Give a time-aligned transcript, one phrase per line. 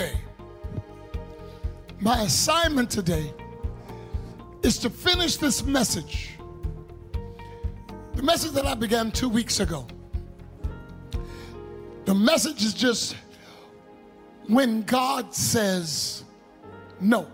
[0.00, 0.18] today,
[2.00, 3.32] my assignment today
[4.62, 6.38] is to finish this message.
[8.14, 9.86] The message that I began two weeks ago.
[12.04, 13.16] The message is just
[14.46, 16.24] when God says
[17.00, 17.26] no.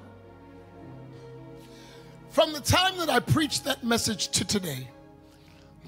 [2.31, 4.89] From the time that I preached that message to today,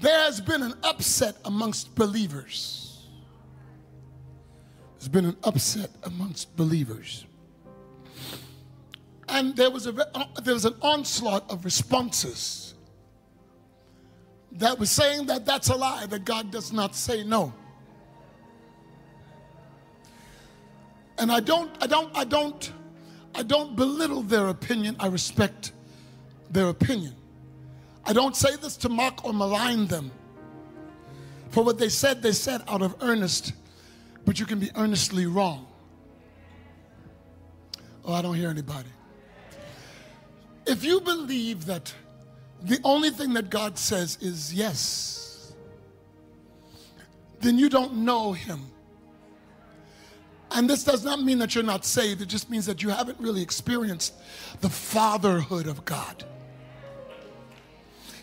[0.01, 2.88] there has been an upset amongst believers.
[4.99, 7.25] There's been an upset amongst believers.
[9.29, 12.73] And there was, a, uh, there was an onslaught of responses
[14.53, 17.53] that was saying that that's a lie, that God does not say no.
[21.17, 22.71] And I don't, I don't, I don't,
[23.35, 24.97] I don't belittle their opinion.
[24.99, 25.71] I respect
[26.49, 27.15] their opinion.
[28.05, 30.11] I don't say this to mock or malign them.
[31.51, 33.53] For what they said, they said out of earnest,
[34.29, 35.65] but you can be earnestly wrong.
[38.05, 38.89] Oh, I don't hear anybody.
[40.67, 41.91] If you believe that
[42.61, 45.51] the only thing that God says is yes,
[47.39, 48.67] then you don't know Him.
[50.51, 53.19] And this does not mean that you're not saved, it just means that you haven't
[53.19, 54.13] really experienced
[54.61, 56.23] the fatherhood of God.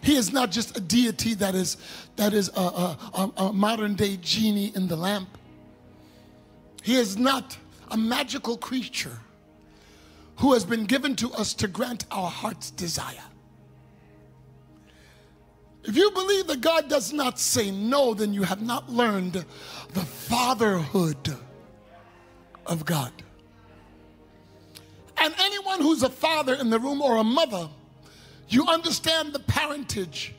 [0.02, 1.76] He is not just a deity that is,
[2.14, 5.36] that is a, a, a, modern day genie in the lamp.
[6.86, 7.58] He is not
[7.90, 9.18] a magical creature
[10.36, 13.24] who has been given to us to grant our heart's desire.
[15.82, 19.32] If you believe that God does not say no, then you have not learned
[19.94, 21.36] the fatherhood
[22.66, 23.10] of God.
[25.16, 27.68] And anyone who's a father in the room or a mother,
[28.48, 30.36] you understand the parentage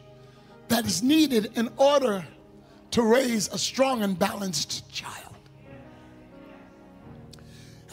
[0.70, 2.25] that is needed in order
[2.92, 5.27] to raise a strong and balanced child.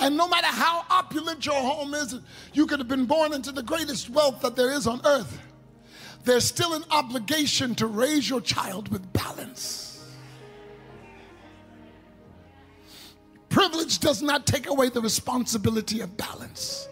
[0.00, 2.17] And no matter how opulent your home is,
[2.53, 5.39] you could have been born into the greatest wealth that there is on earth.
[6.24, 10.05] There's still an obligation to raise your child with balance.
[13.48, 16.89] Privilege does not take away the responsibility of balance.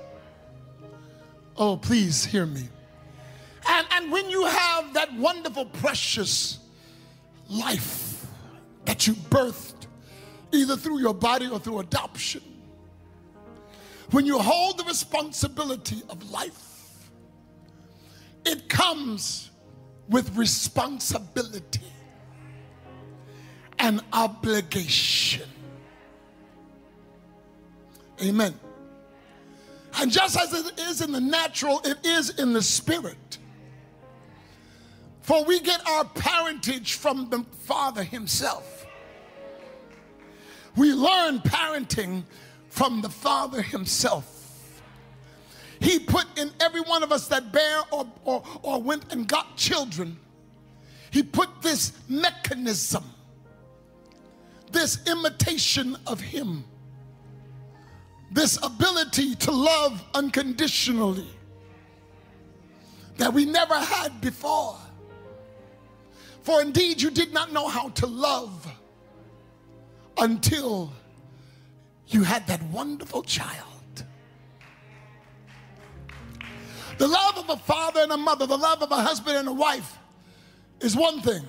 [1.56, 2.68] Oh, please hear me.
[3.68, 6.58] And, and when you have that wonderful, precious
[7.48, 8.26] life
[8.84, 9.86] that you birthed,
[10.52, 12.42] either through your body or through adoption,
[14.12, 17.08] when you hold the responsibility of life,
[18.44, 19.50] it comes
[20.08, 21.80] with responsibility
[23.78, 25.48] and obligation.
[28.22, 28.54] Amen.
[29.98, 33.38] And just as it is in the natural, it is in the spirit.
[35.20, 38.86] For we get our parentage from the Father Himself.
[40.76, 42.24] We learn parenting
[42.72, 44.80] from the Father Himself.
[45.78, 49.56] He put in every one of us that bear or, or, or went and got
[49.56, 50.16] children,
[51.10, 53.04] He put this mechanism,
[54.70, 56.64] this imitation of Him
[58.32, 61.28] this ability to love unconditionally
[63.18, 64.78] that we never had before.
[66.40, 68.66] For indeed, you did not know how to love
[70.16, 70.90] until
[72.12, 73.68] you had that wonderful child.
[76.98, 79.52] The love of a father and a mother, the love of a husband and a
[79.52, 79.98] wife
[80.80, 81.44] is one thing.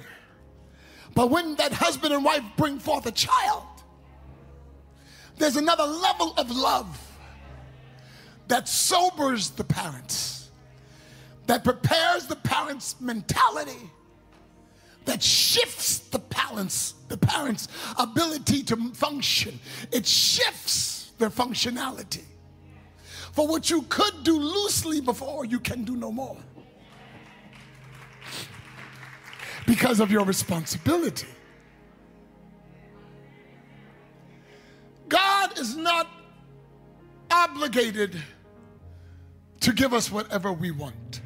[1.14, 3.64] But when that husband and wife bring forth a child,
[5.38, 7.00] there's another level of love
[8.48, 10.50] that sobers the parents,
[11.48, 13.92] that prepares the parents' mentality,
[15.06, 19.60] that shifts the parents, the parents' ability to function.
[19.92, 22.24] It shifts their functionality.
[23.34, 26.38] For what you could do loosely before, you can do no more.
[29.66, 31.28] Because of your responsibility.
[35.08, 36.08] God is not
[37.32, 38.22] obligated
[39.62, 41.23] to give us whatever we want.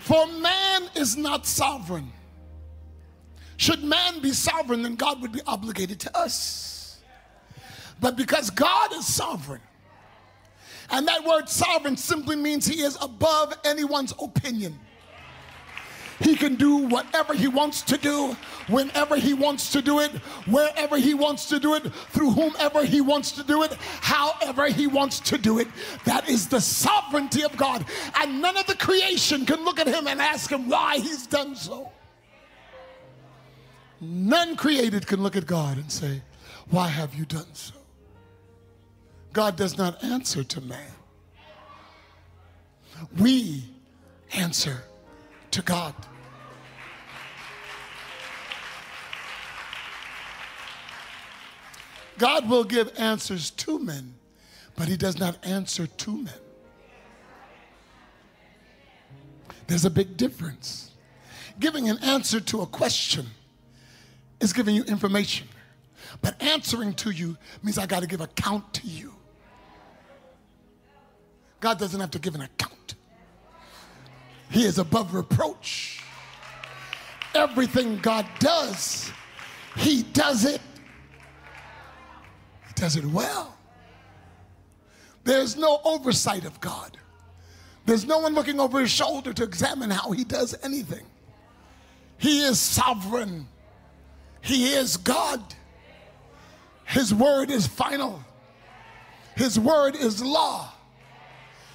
[0.00, 2.10] For man is not sovereign.
[3.58, 6.98] Should man be sovereign, then God would be obligated to us.
[8.00, 9.60] But because God is sovereign,
[10.88, 14.80] and that word sovereign simply means he is above anyone's opinion.
[16.20, 18.36] He can do whatever he wants to do,
[18.68, 20.10] whenever he wants to do it,
[20.46, 23.72] wherever he wants to do it, through whomever he wants to do it,
[24.02, 25.68] however he wants to do it.
[26.04, 27.86] That is the sovereignty of God.
[28.20, 31.56] And none of the creation can look at him and ask him why he's done
[31.56, 31.90] so.
[34.00, 36.20] None created can look at God and say,
[36.68, 37.74] Why have you done so?
[39.32, 40.92] God does not answer to man.
[43.18, 43.64] We
[44.32, 44.82] answer
[45.52, 45.94] to God.
[52.18, 54.14] God will give answers to men,
[54.76, 56.34] but he does not answer to men.
[59.66, 60.90] There's a big difference.
[61.58, 63.26] Giving an answer to a question
[64.40, 65.48] is giving you information,
[66.20, 69.14] but answering to you means I got to give account to you.
[71.60, 72.96] God doesn't have to give an account.
[74.50, 76.02] He is above reproach.
[77.34, 79.12] Everything God does,
[79.76, 80.60] He does it.
[82.66, 83.56] He does it well.
[85.24, 86.96] There's no oversight of God.
[87.86, 91.04] There's no one looking over his shoulder to examine how he does anything.
[92.18, 93.48] He is sovereign.
[94.42, 95.42] He is God.
[96.84, 98.22] His word is final.
[99.36, 100.72] His word is law.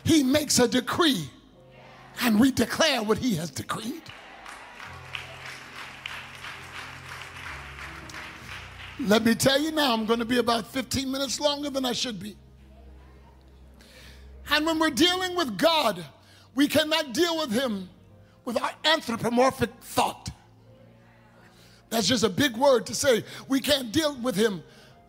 [0.04, 1.30] He makes a decree
[2.22, 4.02] and we declare what he has decreed.
[9.00, 11.92] Let me tell you now, I'm going to be about 15 minutes longer than I
[11.92, 12.38] should be.
[14.50, 16.04] And when we're dealing with God,
[16.54, 17.90] we cannot deal with him
[18.46, 20.30] with our anthropomorphic thought.
[21.90, 23.24] That's just a big word to say.
[23.48, 24.64] We can't deal with him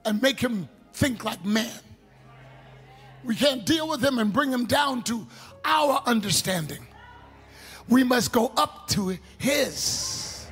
[0.05, 1.81] and make him think like man.
[3.25, 5.27] We can't deal with him and bring him down to
[5.65, 6.87] our understanding.
[7.89, 10.47] We must go up to his.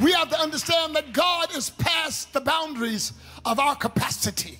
[0.00, 3.12] We have to understand that God is past the boundaries
[3.44, 4.58] of our capacity.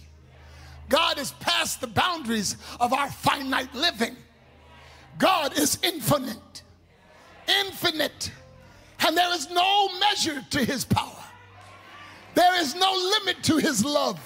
[0.89, 4.17] God is past the boundaries of our finite living.
[5.19, 6.63] God is infinite,
[7.67, 8.33] infinite,
[9.07, 11.13] and there is no measure to his power.
[12.35, 14.21] There is no limit to his love.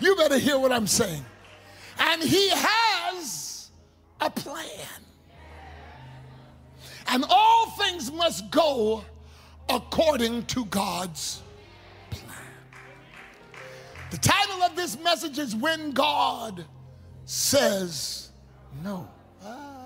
[0.00, 1.24] You better hear what I'm saying.
[1.98, 3.43] And he has
[4.20, 4.86] a plan.
[7.08, 9.04] And all things must go
[9.68, 11.42] according to God's
[12.10, 12.32] plan.
[14.10, 16.64] the title of this message is When God
[17.24, 18.30] Says
[18.82, 19.08] No.
[19.42, 19.80] Ah.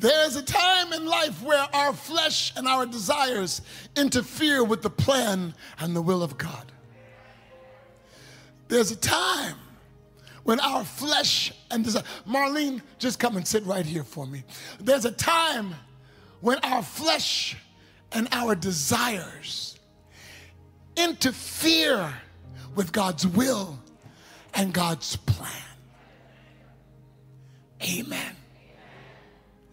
[0.00, 3.62] There's a time in life where our flesh and our desires
[3.96, 6.70] interfere with the plan and the will of God.
[8.68, 9.56] There's a time
[10.48, 14.44] when our flesh and desire, Marlene, just come and sit right here for me.
[14.80, 15.74] There's a time
[16.40, 17.54] when our flesh
[18.12, 19.78] and our desires
[20.96, 22.14] interfere
[22.74, 23.78] with God's will
[24.54, 25.52] and God's plan.
[27.82, 28.34] Amen.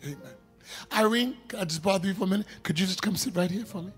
[0.03, 0.17] Amen.
[0.91, 2.47] Irene, I just bother you for a minute?
[2.63, 3.93] Could you just come sit right here for me?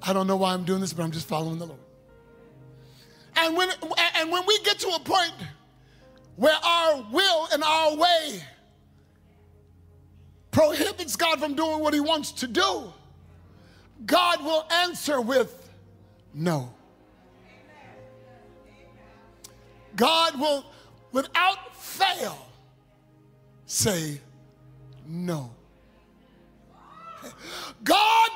[0.00, 1.80] I don't know why I'm doing this, but I'm just following the Lord.
[3.34, 3.68] And when,
[4.14, 5.34] and when we get to a point
[6.38, 8.40] where our will and our way
[10.52, 12.92] prohibits God from doing what he wants to do,
[14.06, 15.68] God will answer with
[16.32, 16.72] no.
[19.96, 20.64] God will,
[21.10, 22.38] without fail,
[23.66, 24.20] say
[25.08, 25.50] no.
[27.82, 28.30] God,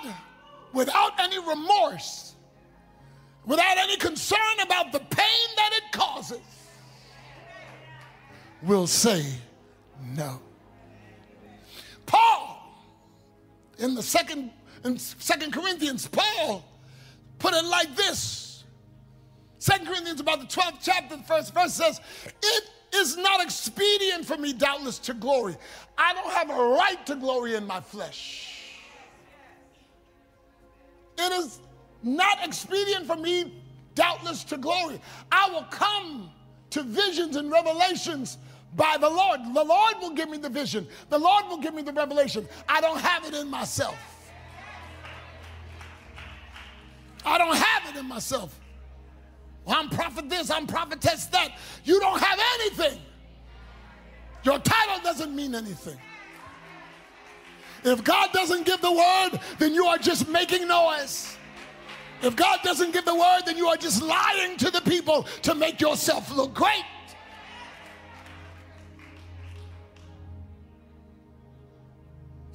[0.72, 2.34] without any remorse,
[3.46, 6.40] without any concern about the pain that it causes,
[8.62, 9.24] will say
[10.14, 10.40] no.
[12.06, 12.74] Paul,
[13.78, 14.50] in the second
[14.84, 16.64] in Second Corinthians, Paul
[17.38, 18.64] put it like this.
[19.58, 22.00] Second Corinthians about the 12th chapter, the first verse says,
[22.42, 22.64] It
[22.94, 25.56] is not expedient for me, doubtless, to glory.
[25.96, 28.72] I don't have a right to glory in my flesh.
[31.16, 31.60] It is
[32.02, 33.54] not expedient for me,
[33.94, 35.00] doubtless, to glory.
[35.30, 36.30] I will come
[36.70, 38.38] to visions and revelations
[38.74, 39.40] by the Lord.
[39.54, 42.48] The Lord will give me the vision, the Lord will give me the revelation.
[42.68, 43.96] I don't have it in myself.
[47.24, 48.58] I don't have it in myself.
[49.64, 51.56] Well, I'm prophet this, I'm prophetess that.
[51.84, 53.00] You don't have anything.
[54.42, 55.96] Your title doesn't mean anything.
[57.84, 61.36] If God doesn't give the word, then you are just making noise.
[62.22, 65.54] If God doesn't give the word, then you are just lying to the people to
[65.54, 66.84] make yourself look great.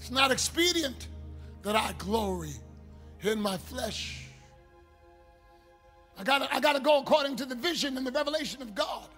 [0.08, 1.10] It's not expedient
[1.64, 2.54] that I glory
[3.24, 4.24] in my flesh.
[6.18, 9.10] I gotta, I gotta go according to the vision and the revelation of God.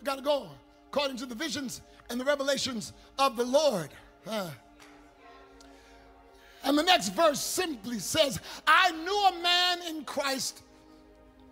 [0.00, 0.48] I gotta go
[0.88, 3.90] according to the visions and the revelations of the Lord.
[4.26, 4.48] Uh,
[6.64, 10.62] And the next verse simply says, I knew a man in Christ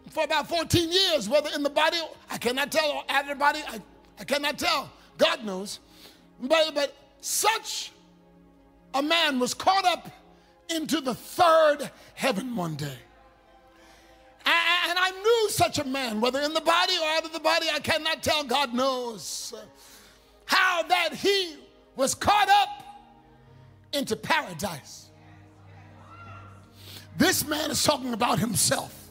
[0.08, 1.98] for about 14 years, whether in the body,
[2.30, 3.82] I cannot tell, or out of the body, I,
[4.18, 4.90] I cannot tell.
[5.18, 5.80] God knows.
[6.40, 7.90] But, but such
[8.92, 10.10] a man was caught up
[10.68, 12.98] into the third heaven one day.
[14.46, 17.66] And I knew such a man, whether in the body or out of the body,
[17.72, 19.54] I cannot tell, God knows,
[20.44, 21.56] how that he
[21.96, 22.84] was caught up
[23.94, 25.08] into paradise.
[27.16, 29.10] This man is talking about himself.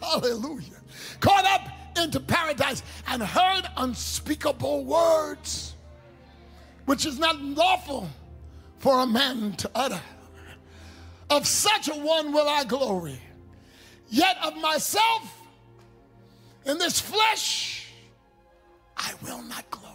[0.00, 0.80] Hallelujah.
[1.18, 5.74] Caught up into paradise and heard unspeakable words,
[6.84, 8.08] which is not lawful
[8.78, 10.00] for a man to utter.
[11.28, 13.20] Of such a one will I glory.
[14.08, 15.36] Yet of myself
[16.64, 17.88] in this flesh
[18.96, 19.86] I will not glory.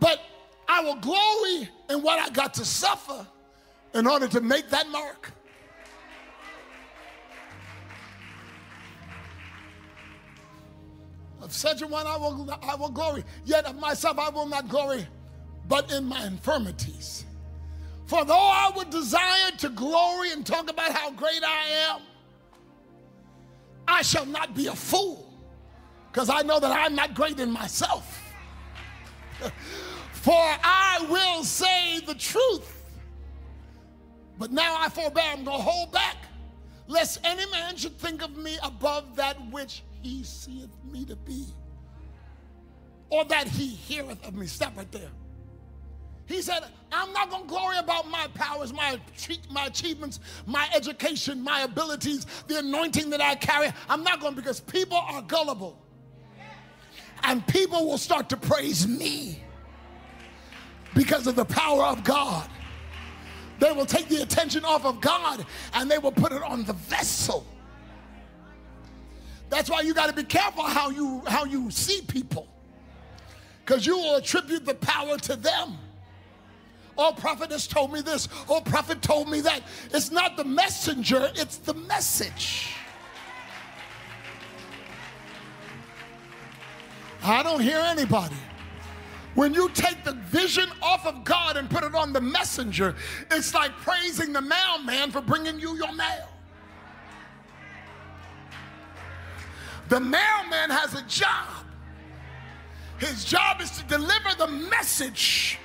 [0.00, 0.20] But
[0.68, 3.26] I will glory in what I got to suffer
[3.94, 5.32] in order to make that mark.
[11.42, 13.24] Of such a one I will, I will glory.
[13.44, 15.06] Yet of myself I will not glory,
[15.68, 17.24] but in my infirmities.
[18.06, 22.00] For though I would desire to glory and talk about how great I am,
[23.88, 25.34] I shall not be a fool,
[26.12, 28.22] because I know that I'm not great in myself.
[30.12, 32.92] For I will say the truth.
[34.38, 36.16] But now I forbear, I'm going to hold back,
[36.86, 41.46] lest any man should think of me above that which he seeth me to be,
[43.10, 44.46] or that he heareth of me.
[44.46, 45.10] Stop right there.
[46.26, 48.98] He said, I'm not going to glory about my powers, my,
[49.50, 53.70] my achievements, my education, my abilities, the anointing that I carry.
[53.88, 55.78] I'm not going because people are gullible.
[57.24, 59.42] And people will start to praise me
[60.94, 62.48] because of the power of God.
[63.58, 66.72] They will take the attention off of God and they will put it on the
[66.72, 67.46] vessel.
[69.52, 72.48] That's why you got to be careful how you how you see people.
[73.66, 75.76] Cuz you will attribute the power to them.
[76.96, 78.30] Oh, prophet has told me this.
[78.48, 79.62] Oh, prophet told me that.
[79.92, 82.76] It's not the messenger, it's the message.
[87.22, 88.36] I don't hear anybody.
[89.34, 92.94] When you take the vision off of God and put it on the messenger,
[93.30, 96.31] it's like praising the mailman for bringing you your mail.
[99.92, 101.66] The mailman has a job.
[102.96, 105.58] His job is to deliver the message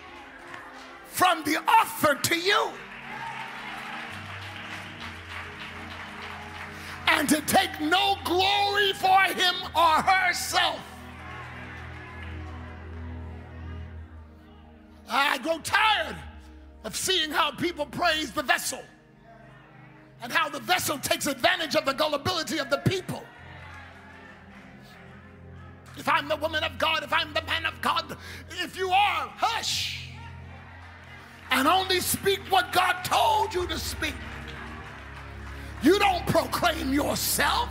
[1.05, 2.71] from the author to you.
[7.07, 10.81] And to take no glory for him or herself.
[15.07, 16.17] I grow tired
[16.83, 18.81] of seeing how people praise the vessel
[20.21, 23.23] and how the vessel takes advantage of the gullibility of the people.
[25.97, 28.17] If I'm the woman of God, if I'm the man of God,
[28.49, 29.97] if you are, hush
[31.51, 34.15] and only speak what God told you to speak.
[35.81, 37.69] You don't proclaim yourself.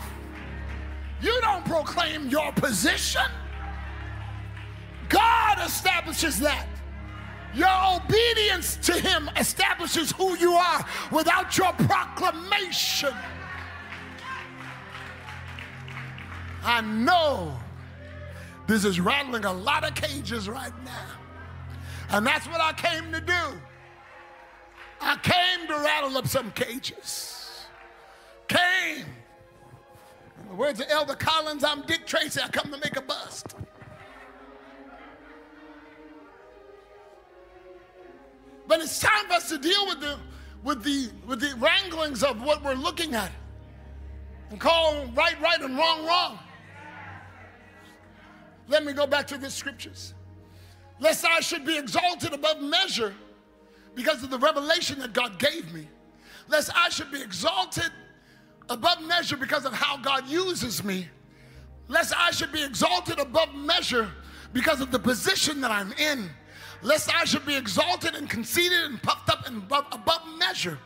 [1.21, 3.23] You don't proclaim your position.
[5.09, 6.67] God establishes that.
[7.55, 13.15] Your obedience to Him establishes who you are without your proclamation.
[16.63, 17.59] I know
[18.67, 21.07] this is rattling a lot of cages right now.
[22.11, 23.61] And that's what I came to do.
[25.01, 27.67] I came to rattle up some cages.
[28.49, 29.05] Came.
[30.43, 32.41] In the words of Elder Collins, I'm Dick Tracy.
[32.43, 33.55] I come to make a bust.
[38.69, 40.19] But it's time for us to deal with the
[40.65, 43.31] with the with the wranglings of what we're looking at
[44.51, 46.39] and call right right and wrong wrong.
[48.69, 50.15] Let me go back to the scriptures.
[50.99, 53.15] Lest I should be exalted above measure
[53.95, 55.89] because of the revelation that God gave me.
[56.49, 57.91] Lest I should be exalted
[58.69, 61.09] above measure because of how God uses me.
[61.89, 64.11] Lest I should be exalted above measure
[64.53, 66.31] because of the position that I'm in
[66.83, 70.79] lest I should be exalted and conceited and puffed up and above, above measure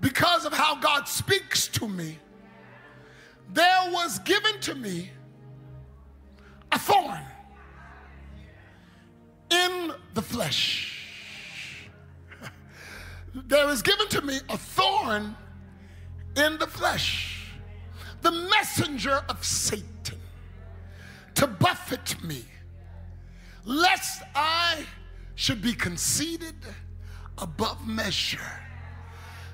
[0.00, 2.18] because of how God speaks to me,
[3.52, 5.10] there was given to me
[6.72, 7.22] a thorn
[9.50, 11.88] in the flesh.
[13.34, 15.36] there is given to me a thorn
[16.36, 17.50] in the flesh,
[18.22, 20.18] the messenger of Satan
[21.34, 22.44] to buffet me
[23.66, 24.86] lest I
[25.34, 26.54] should be conceited
[27.36, 28.60] above measure,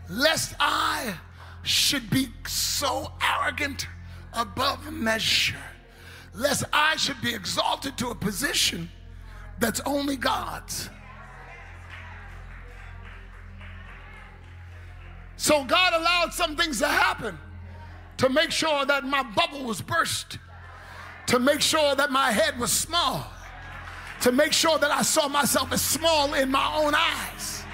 [0.08, 1.14] lest I
[1.62, 3.88] should be so arrogant
[4.34, 5.56] above measure,
[6.34, 8.90] lest I should be exalted to a position
[9.58, 10.88] that's only God's.
[15.36, 17.38] So God allowed some things to happen
[18.18, 20.38] to make sure that my bubble was burst,
[21.26, 23.26] to make sure that my head was small,
[24.20, 27.64] to make sure that I saw myself as small in my own eyes.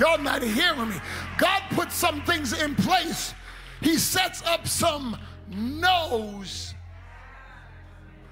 [0.00, 0.96] Y'all not hearing me.
[1.38, 3.34] God put some things in place.
[3.80, 5.16] He sets up some
[5.48, 6.69] no's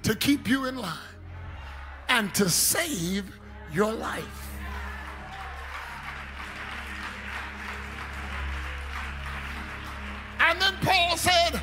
[0.08, 0.96] to keep you in line
[2.08, 3.30] and to save
[3.70, 4.58] your life.
[10.40, 11.60] And then Paul said,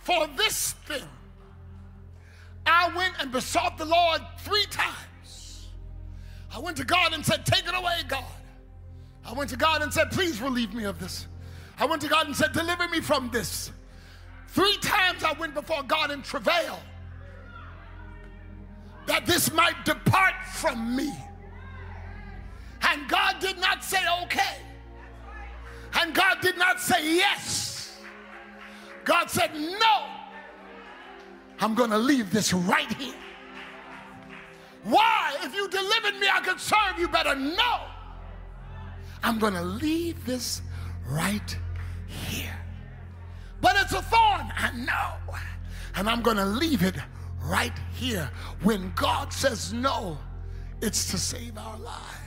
[0.00, 1.04] For this thing
[2.66, 5.68] I went and besought the Lord three times.
[6.52, 8.24] I went to God and said, Take it away, God.
[9.24, 11.28] I went to God and said, Please relieve me of this.
[11.78, 13.70] I went to God and said, Deliver me from this.
[14.48, 16.80] Three times I went before God in travail
[19.08, 21.12] that this might depart from me.
[22.82, 24.58] And God did not say okay.
[25.94, 27.98] And God did not say yes.
[29.04, 30.06] God said, No,
[31.58, 33.14] I'm going to leave this right here.
[34.84, 35.36] Why?
[35.42, 37.34] If you delivered me, I could serve you better.
[37.34, 37.80] No,
[39.22, 40.62] I'm going to leave this
[41.08, 41.56] right
[42.06, 42.56] here.
[43.60, 45.34] But it's a thorn, I know.
[45.96, 46.94] And I'm going to leave it
[47.48, 48.30] right here.
[48.62, 50.18] When God says no,
[50.80, 52.18] it's to save our lives.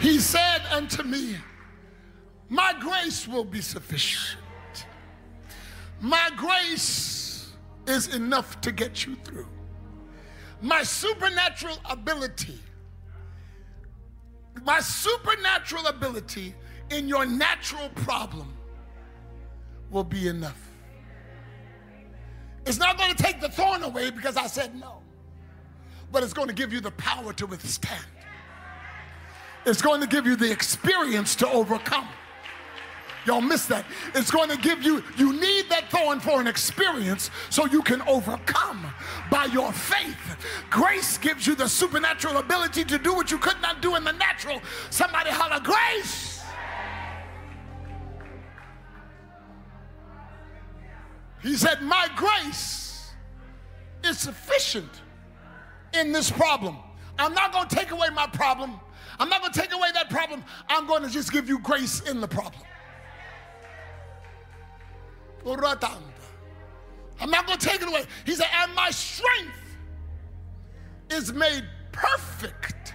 [0.00, 1.36] He said unto me,
[2.48, 4.40] My grace will be sufficient.
[6.00, 7.52] My grace
[7.86, 9.48] is enough to get you through.
[10.62, 12.58] My supernatural ability,
[14.64, 16.54] my supernatural ability
[16.90, 18.52] in your natural problem
[19.90, 20.60] will be enough.
[22.66, 24.98] It's not going to take the thorn away because I said no,
[26.12, 28.04] but it's going to give you the power to withstand.
[29.66, 32.08] It's going to give you the experience to overcome.
[33.26, 33.84] Y'all miss that.
[34.14, 38.00] It's going to give you, you need that thorn for an experience so you can
[38.02, 38.86] overcome
[39.30, 40.16] by your faith.
[40.70, 44.12] Grace gives you the supernatural ability to do what you could not do in the
[44.12, 44.62] natural.
[44.88, 46.29] Somebody holler, grace.
[51.42, 53.10] He said, My grace
[54.04, 54.90] is sufficient
[55.94, 56.76] in this problem.
[57.18, 58.80] I'm not going to take away my problem.
[59.18, 60.44] I'm not going to take away that problem.
[60.68, 62.62] I'm going to just give you grace in the problem.
[67.20, 68.04] I'm not going to take it away.
[68.24, 69.76] He said, and my strength
[71.10, 72.94] is made perfect.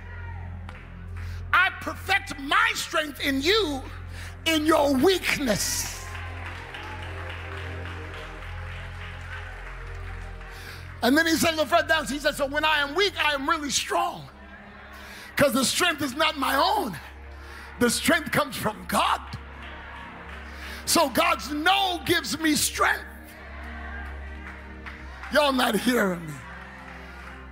[1.54, 3.82] I perfect my strength in you
[4.46, 5.95] in your weakness.
[11.06, 13.36] And then he said, look further down, he said, so when I am weak, I
[13.36, 14.28] am really strong.
[15.36, 16.98] Because the strength is not my own,
[17.80, 19.22] the strength comes from God.
[20.88, 23.06] So God's no gives me strength.
[25.32, 26.34] Y'all not hearing me.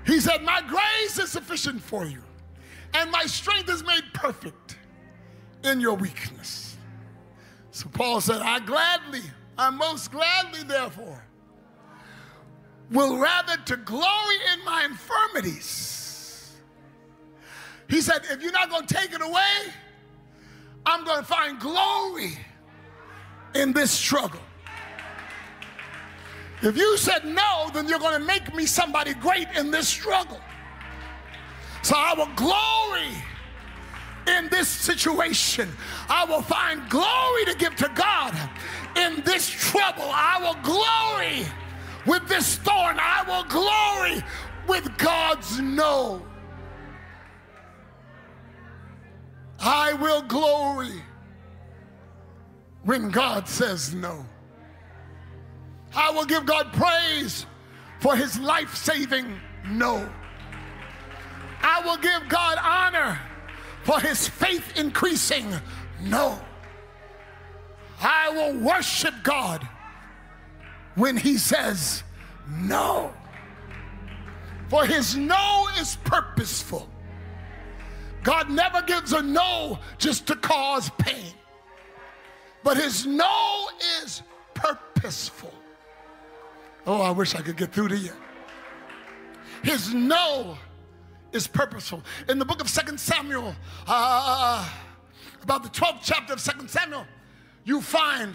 [0.08, 2.24] He said, My grace is sufficient for you,
[2.96, 4.80] and my strength is made perfect
[5.64, 6.76] in your weakness.
[7.70, 9.22] So Paul said, I gladly,
[9.60, 11.24] I most gladly, therefore,
[12.92, 16.54] will rather to glory in my infirmities.
[17.90, 19.74] He said, If you're not going to take it away,
[20.86, 22.38] I'm going to find glory
[23.56, 24.42] in this struggle.
[26.62, 30.40] If you said no, then you're going to make me somebody great in this struggle.
[31.82, 33.10] So I will glory
[34.28, 35.70] in this situation.
[36.08, 38.34] I will find glory to give to God
[38.96, 40.06] in this trouble.
[40.06, 41.46] I will glory
[42.06, 42.98] with this thorn.
[43.00, 44.24] I will glory
[44.68, 46.22] with God's no.
[49.60, 51.02] I will glory
[52.84, 54.26] when God says no.
[55.96, 57.46] I will give God praise
[58.00, 59.40] for his life saving
[59.70, 60.10] no.
[61.62, 63.20] I will give God honor
[63.84, 65.54] for his faith increasing
[66.02, 66.40] no.
[68.02, 69.68] I will worship God
[70.96, 72.04] when he says
[72.50, 73.14] no.
[74.70, 76.90] For his no is purposeful.
[78.24, 81.34] God never gives a no just to cause pain.
[82.64, 83.68] But his no
[84.02, 85.54] is purposeful.
[86.88, 88.12] Oh, I wish I could get through to you.
[89.64, 90.58] His no
[91.32, 92.04] is purposeful.
[92.30, 93.56] In the book of Second Samuel,
[93.88, 94.70] uh,
[95.42, 97.06] about the 12th chapter of Second Samuel,
[97.66, 98.34] you find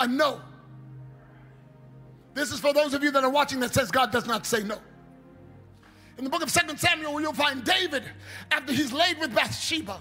[0.00, 0.40] a no.
[2.34, 4.62] This is for those of you that are watching that says God does not say
[4.64, 4.78] no.
[6.18, 8.04] In the book of Second Samuel, you'll find David
[8.50, 10.00] after he's laid with Bathsheba.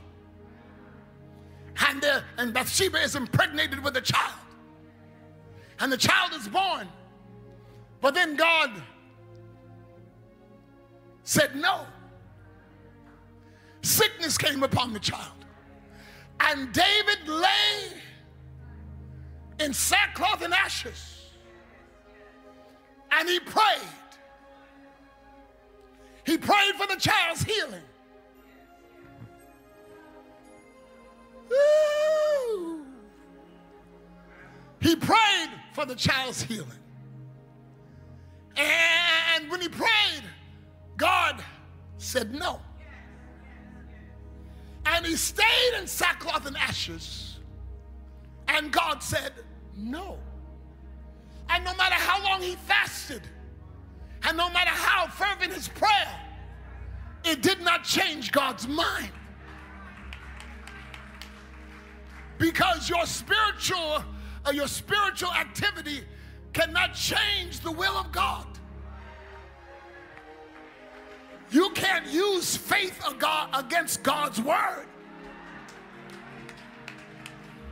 [1.87, 4.39] And, there, and Bathsheba is impregnated with a child.
[5.79, 6.87] And the child is born.
[8.01, 8.71] But then God
[11.23, 11.85] said no.
[13.81, 15.31] Sickness came upon the child.
[16.39, 18.01] And David lay
[19.59, 21.12] in sackcloth and ashes.
[23.13, 23.89] And he prayed.
[26.25, 27.83] He prayed for the child's healing.
[31.51, 32.85] Ooh.
[34.79, 36.67] He prayed for the child's healing.
[38.55, 40.23] And when he prayed,
[40.97, 41.43] God
[41.97, 42.59] said no.
[44.85, 47.39] And he stayed in sackcloth and ashes.
[48.47, 49.33] And God said
[49.75, 50.17] no.
[51.49, 53.21] And no matter how long he fasted,
[54.23, 56.19] and no matter how fervent his prayer,
[57.23, 59.11] it did not change God's mind.
[62.37, 64.03] Because your spiritual,
[64.45, 66.03] uh, your spiritual activity
[66.51, 68.47] cannot change the will of God.
[71.51, 72.99] You can't use faith
[73.53, 74.87] against God's word.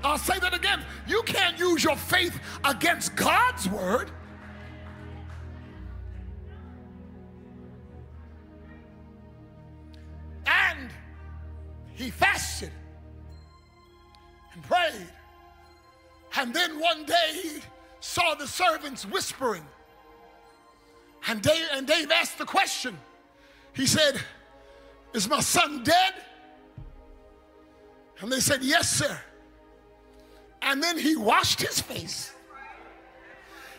[0.04, 0.84] I'll say that again.
[1.08, 4.12] You can't use your faith against God's word.
[10.46, 10.90] And
[11.94, 12.72] he fasted
[14.54, 15.08] and prayed.
[16.38, 17.60] And then one day he
[18.00, 19.64] saw the servants whispering.
[21.28, 22.98] And Dave, and Dave asked the question.
[23.74, 24.20] He said,
[25.14, 26.14] Is my son dead?
[28.20, 29.20] And they said, Yes, sir.
[30.62, 32.34] And then he washed his face.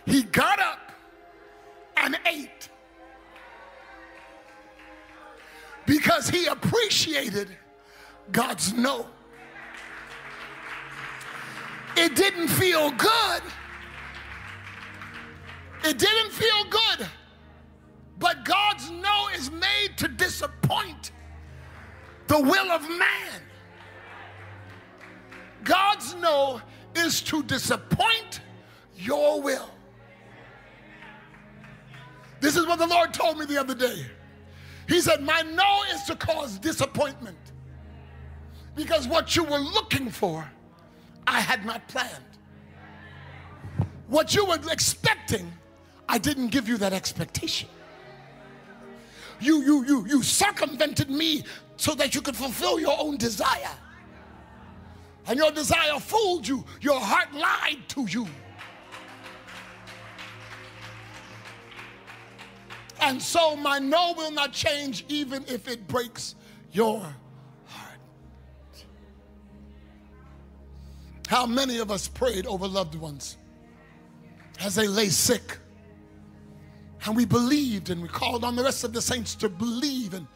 [0.04, 0.92] He got up
[1.96, 2.68] and ate
[5.86, 7.48] because he appreciated
[8.32, 9.06] God's no.
[11.96, 13.42] It didn't feel good.
[15.84, 17.06] It didn't feel good.
[18.18, 21.12] But God's no is made to disappoint
[22.28, 23.42] the will of man.
[25.64, 26.60] God's no
[26.94, 28.40] is to disappoint
[28.96, 29.70] your will.
[32.40, 34.04] This is what the Lord told me the other day.
[34.88, 37.38] He said, My no is to cause disappointment
[38.74, 40.50] because what you were looking for,
[41.26, 42.24] I had not planned.
[44.08, 45.52] What you were expecting,
[46.08, 47.68] I didn't give you that expectation.
[49.40, 51.44] You, you, you, you circumvented me
[51.76, 53.76] so that you could fulfill your own desire.
[55.26, 58.26] And your desire fooled you, your heart lied to you.
[63.00, 66.34] And so my no will not change even if it breaks
[66.70, 67.00] your
[67.66, 67.98] heart.
[71.26, 73.36] How many of us prayed over loved ones
[74.60, 75.58] as they lay sick?
[77.04, 80.26] And we believed and we called on the rest of the saints to believe and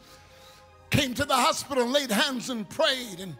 [0.89, 3.35] came to the hospital and laid hands and prayed and,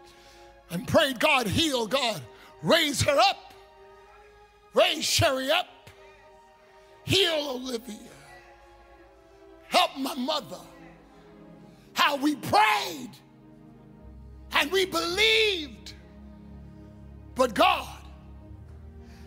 [0.70, 2.20] and prayed, God, heal, God,
[2.62, 3.54] raise her up,
[4.74, 5.90] raise Sherry up,
[7.04, 7.96] heal Olivia,
[9.68, 10.58] help my mother.
[11.94, 13.10] How we prayed
[14.52, 15.94] and we believed,
[17.34, 17.88] but God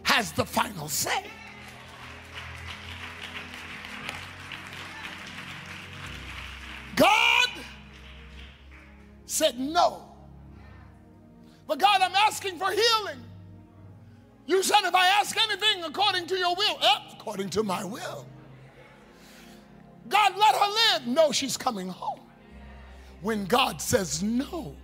[0.04, 1.26] has the final say.
[6.96, 7.50] God
[9.26, 10.11] said no.
[11.68, 13.24] But God, I'm asking for healing.
[14.46, 18.26] You said if I ask anything according to your will, eh, according to my will.
[20.10, 21.08] God, let her live.
[21.08, 22.20] No, she's coming home.
[23.22, 24.76] When God says no.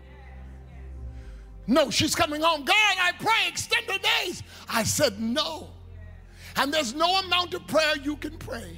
[1.66, 2.64] No, she's coming home.
[2.64, 4.42] God, I pray, extend her days.
[4.70, 5.70] I said no.
[6.56, 8.78] And there's no amount of prayer you can pray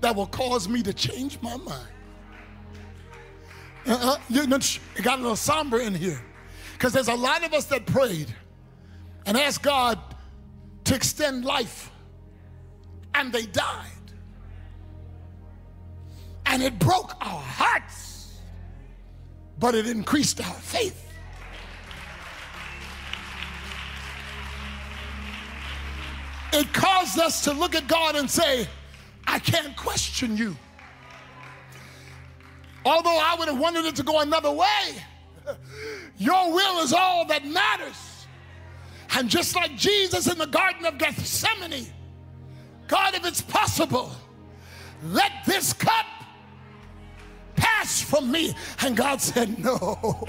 [0.00, 1.88] that will cause me to change my mind.
[3.86, 6.20] Uh, you got a little somber in here.
[6.78, 8.32] Because there's a lot of us that prayed
[9.26, 9.98] and asked God
[10.84, 11.90] to extend life,
[13.14, 13.90] and they died.
[16.46, 18.38] And it broke our hearts,
[19.58, 21.08] but it increased our faith.
[26.52, 28.66] it caused us to look at God and say,
[29.26, 30.56] I can't question you.
[32.84, 35.04] Although I would have wanted it to go another way,
[36.18, 38.26] your will is all that matters.
[39.16, 41.86] And just like Jesus in the Garden of Gethsemane,
[42.88, 44.10] God, if it's possible,
[45.04, 46.06] let this cup
[47.56, 48.54] pass from me.
[48.82, 50.26] And God said, No.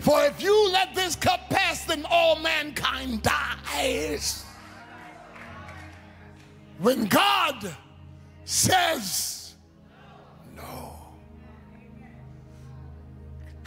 [0.00, 4.44] For if you let this cup pass, then all mankind dies.
[6.78, 7.72] When God
[8.44, 9.41] says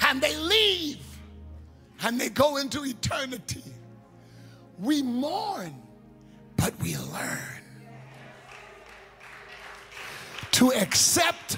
[0.05, 0.99] and they leave
[2.01, 3.63] and they go into eternity,
[4.79, 5.75] we mourn,
[6.57, 7.39] but we learn
[10.51, 11.57] to accept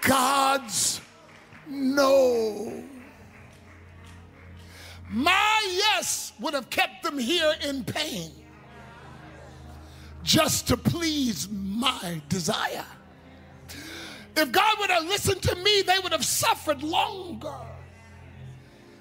[0.00, 1.00] God's
[1.68, 2.82] no.
[5.10, 8.30] My yes would have kept them here in pain
[10.22, 12.84] just to please my desire.
[14.38, 17.56] If God would have listened to me, they would have suffered longer.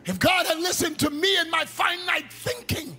[0.06, 2.98] If God had listened to me and my finite thinking,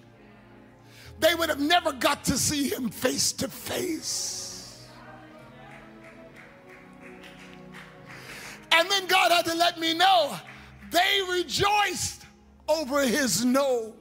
[1.19, 4.87] they would have never got to see him face to face.
[8.71, 10.37] And then God had to let me know
[10.93, 12.25] they rejoiced
[12.69, 13.95] over his no.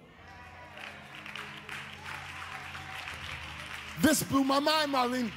[3.99, 5.31] This blew my mind, Marlene.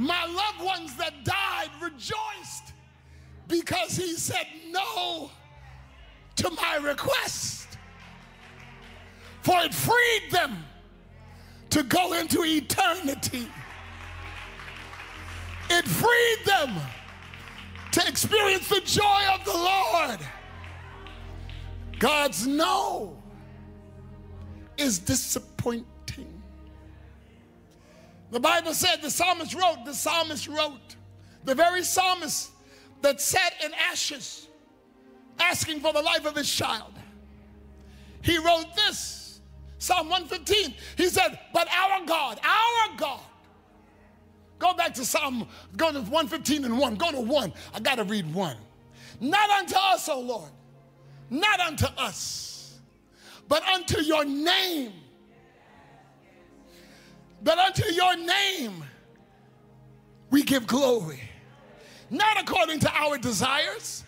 [0.00, 2.72] My loved ones that died rejoiced
[3.48, 5.30] because he said no
[6.36, 7.76] to my request.
[9.42, 10.64] For it freed them
[11.68, 13.46] to go into eternity.
[15.68, 16.76] It freed them
[17.92, 20.20] to experience the joy of the Lord.
[21.98, 23.22] God's no
[24.78, 25.89] is disappointing.
[28.30, 30.96] The Bible said the psalmist wrote, the psalmist wrote,
[31.44, 32.50] the very psalmist
[33.02, 34.46] that sat in ashes
[35.38, 36.92] asking for the life of his child.
[38.22, 39.40] He wrote this,
[39.78, 40.74] Psalm 115.
[40.96, 43.20] He said, But our God, our God,
[44.58, 46.94] go back to Psalm, go to 115 and 1.
[46.96, 47.52] Go to 1.
[47.74, 48.56] I got to read 1.
[49.20, 50.50] Not unto us, O Lord,
[51.30, 52.78] not unto us,
[53.48, 54.92] but unto your name
[57.42, 58.84] but unto your name
[60.30, 61.20] we give glory.
[62.10, 64.04] Not according to our desires,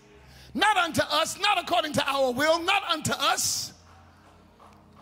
[0.54, 3.72] not unto us, not according to our will, not unto us.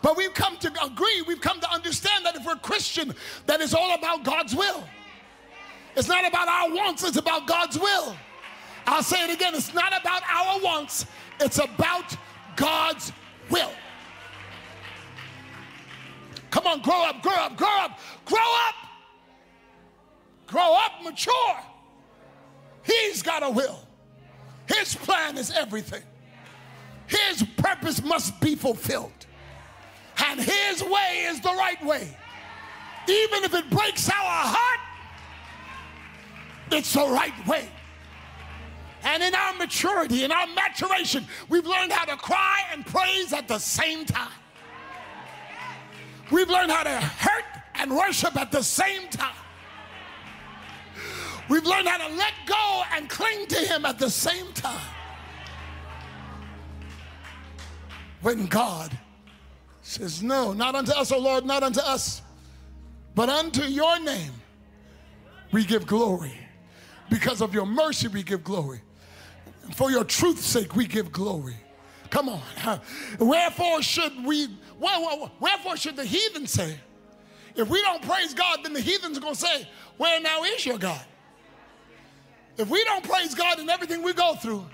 [0.01, 3.13] But we've come to agree, we've come to understand that if we're Christian,
[3.45, 4.83] that it's all about God's will.
[5.95, 8.15] It's not about our wants, it's about God's will.
[8.87, 11.05] I'll say it again it's not about our wants,
[11.39, 12.15] it's about
[12.55, 13.11] God's
[13.49, 13.71] will.
[16.51, 18.75] Come on, grow up, grow up, grow up, grow up.
[20.47, 21.57] Grow up, mature.
[22.83, 23.79] He's got a will.
[24.67, 26.03] His plan is everything.
[27.07, 29.25] His purpose must be fulfilled.
[30.27, 32.17] And his way is the right way.
[33.07, 34.79] Even if it breaks our heart,
[36.71, 37.69] it's the right way.
[39.03, 43.47] And in our maturity, in our maturation, we've learned how to cry and praise at
[43.47, 44.40] the same time.
[46.31, 49.35] We've learned how to hurt and worship at the same time.
[51.49, 54.87] We've learned how to let go and cling to Him at the same time.
[58.21, 58.97] When God
[59.81, 62.21] says, No, not unto us, O Lord, not unto us,
[63.15, 64.31] but unto your name
[65.51, 66.33] we give glory.
[67.09, 68.81] Because of your mercy, we give glory.
[69.75, 71.55] For your truth's sake, we give glory.
[72.09, 72.41] Come on.
[73.19, 74.47] Wherefore should we,
[75.39, 76.77] wherefore should the heathen say?
[77.55, 79.67] If we don't praise God, then the heathens are going to say,
[79.97, 81.03] Where now is your God?
[82.57, 84.65] If we don't praise God in everything we go through,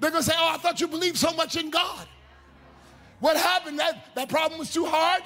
[0.00, 2.06] they're going to say, Oh, I thought you believed so much in God.
[3.20, 3.78] What happened?
[3.78, 5.22] That, that problem was too hard?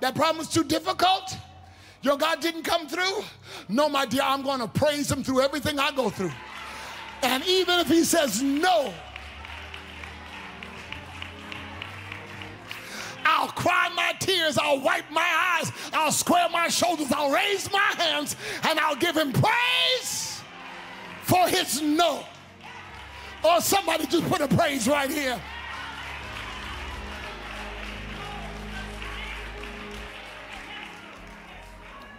[0.00, 1.36] That problem was too difficult?
[2.02, 3.22] Your God didn't come through?
[3.68, 6.32] No, my dear, I'm going to praise Him through everything I go through.
[7.22, 8.92] And even if He says no,
[13.24, 17.92] I'll cry my tears, I'll wipe my eyes, I'll square my shoulders, I'll raise my
[17.98, 20.40] hands, and I'll give him praise
[21.22, 22.24] for his no.
[23.44, 25.40] Or somebody just put a praise right here.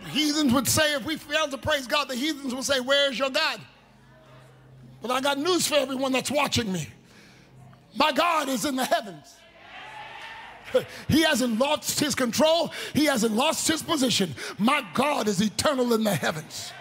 [0.03, 3.17] The heathens would say, if we fail to praise God, the heathens would say, Where's
[3.17, 3.61] your God?
[5.01, 6.87] But I got news for everyone that's watching me.
[7.95, 9.35] My God is in the heavens.
[11.07, 14.36] He hasn't lost his control, he hasn't lost his position.
[14.57, 16.71] My God is eternal in the heavens.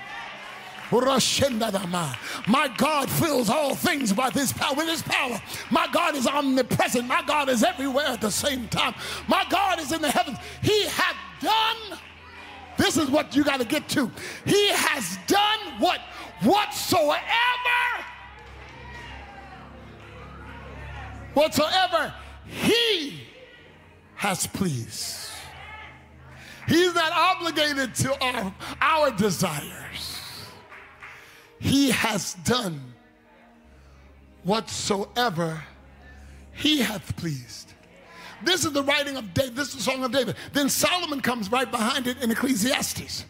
[0.92, 5.40] My God fills all things by his power with his power.
[5.70, 7.06] My God is omnipresent.
[7.06, 8.94] My God is everywhere at the same time.
[9.26, 10.36] My God is in the heavens.
[10.60, 11.98] He hath done.
[12.76, 14.10] This is what you got to get to.
[14.44, 16.00] He has done what
[16.42, 17.16] whatsoever
[21.34, 22.12] whatsoever
[22.44, 23.22] he
[24.22, 25.30] has pleased.
[26.68, 30.20] He's not obligated to our, our desires.
[31.58, 32.80] He has done
[34.44, 35.64] whatsoever
[36.52, 37.72] he hath pleased.
[38.44, 39.56] This is the writing of David.
[39.56, 40.36] This is the song of David.
[40.52, 43.24] Then Solomon comes right behind it in Ecclesiastes.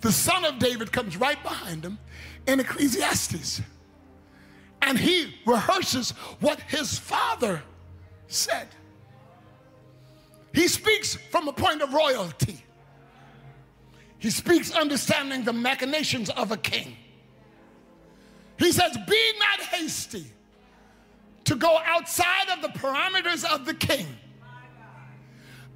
[0.00, 1.98] The son of David comes right behind him
[2.46, 3.60] in Ecclesiastes.
[4.80, 7.62] And he rehearses what his father
[8.26, 8.68] said.
[10.52, 12.64] He speaks from a point of royalty.
[14.18, 16.96] He speaks understanding the machinations of a king.
[18.58, 20.26] He says, Be not hasty
[21.44, 24.06] to go outside of the parameters of the king.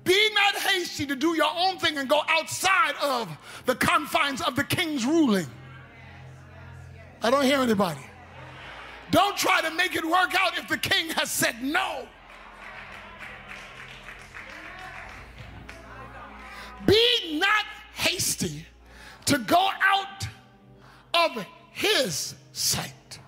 [0.05, 3.29] Be not hasty to do your own thing and go outside of
[3.67, 5.47] the confines of the king's ruling.
[7.23, 8.01] I don't hear anybody.
[9.13, 12.09] Don't try to make it work out if the king has said no.
[16.87, 17.65] Be not
[17.95, 18.67] hasty
[19.27, 20.27] to go out
[21.15, 23.19] of his sight.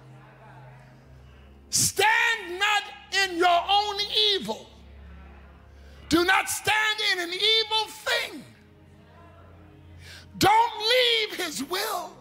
[1.71, 2.83] Stand not
[3.25, 3.97] in your own
[4.33, 4.69] evil.
[6.09, 8.45] Do not stand in an evil thing.
[10.39, 12.13] Don't leave his will.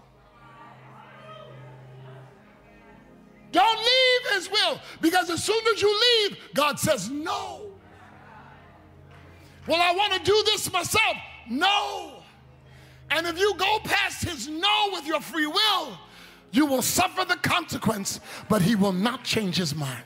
[3.52, 7.73] Don't leave his will because as soon as you leave, God says no.
[9.67, 11.17] Well, I want to do this myself.
[11.49, 12.23] No.
[13.10, 15.97] And if you go past his no with your free will,
[16.52, 20.04] you will suffer the consequence, but he will not change his mind.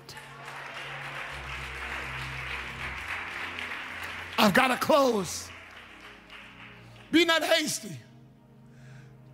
[4.38, 5.50] I've got to close.
[7.12, 7.92] Be not hasty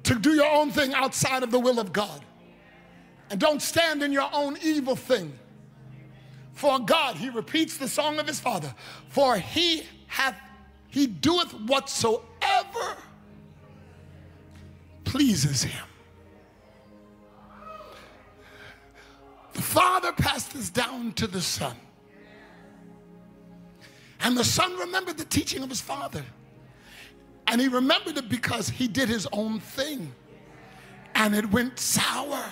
[0.03, 2.23] to do your own thing outside of the will of God.
[3.29, 5.33] And don't stand in your own evil thing.
[6.53, 8.73] For God, he repeats the song of his father,
[9.09, 9.83] for he
[10.13, 10.39] hath,
[10.89, 12.97] he doeth whatsoever
[15.04, 15.86] pleases him.
[19.54, 21.76] The father passed this down to the son.
[24.21, 26.23] And the son remembered the teaching of his father.
[27.47, 30.13] And he remembered it because he did his own thing.
[31.15, 32.45] And it went sour.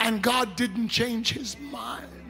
[0.00, 2.23] And God didn't change his mind.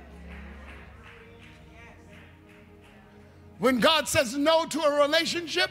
[3.59, 5.71] When God says no to a relationship,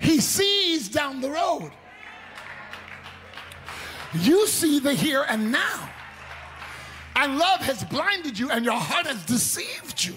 [0.00, 1.70] he sees down the road.
[4.14, 5.90] You see the here and now.
[7.16, 10.14] And love has blinded you, and your heart has deceived you.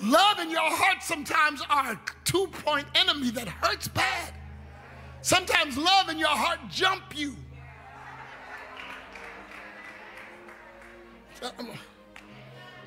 [0.00, 4.34] Love and your heart sometimes are a two point enemy that hurts bad.
[5.20, 7.36] Sometimes love and your heart jump you.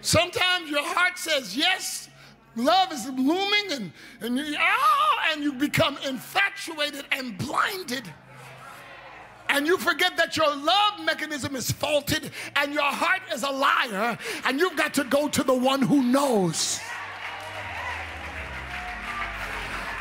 [0.05, 2.09] Sometimes your heart says yes,
[2.55, 3.91] love is looming, and,
[4.21, 8.03] and, you, oh, and you become infatuated and blinded.
[9.49, 14.15] And you forget that your love mechanism is faulted and your heart is a liar,
[14.45, 16.79] and you've got to go to the one who knows.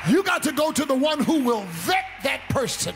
[0.07, 2.95] You got to go to the one who will vet that person,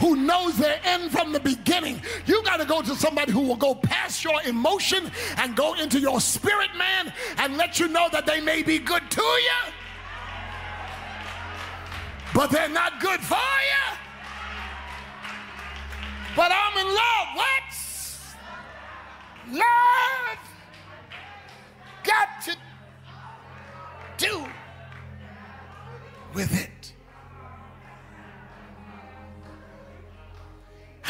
[0.00, 2.00] who knows their end from the beginning.
[2.26, 6.00] You got to go to somebody who will go past your emotion and go into
[6.00, 9.72] your spirit, man, and let you know that they may be good to you,
[12.34, 13.96] but they're not good for you.
[16.36, 17.28] But I'm in love.
[17.34, 17.70] What?
[19.52, 20.38] Love
[22.04, 22.56] got to
[24.16, 24.46] do
[26.34, 26.79] with it.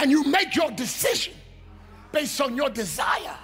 [0.00, 1.34] And you make your decision
[2.10, 3.36] based on your desire.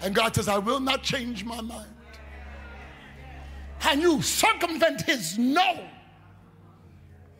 [0.00, 1.94] And God says, I will not change my mind.
[3.82, 5.84] And you circumvent his no.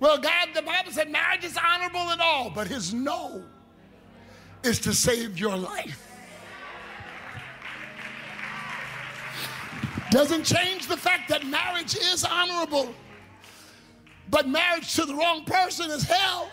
[0.00, 3.42] Well, God, the Bible said marriage is honorable and all, but his no
[4.62, 6.06] is to save your life.
[10.10, 12.94] Doesn't change the fact that marriage is honorable.
[14.28, 16.50] But marriage to the wrong person is hell.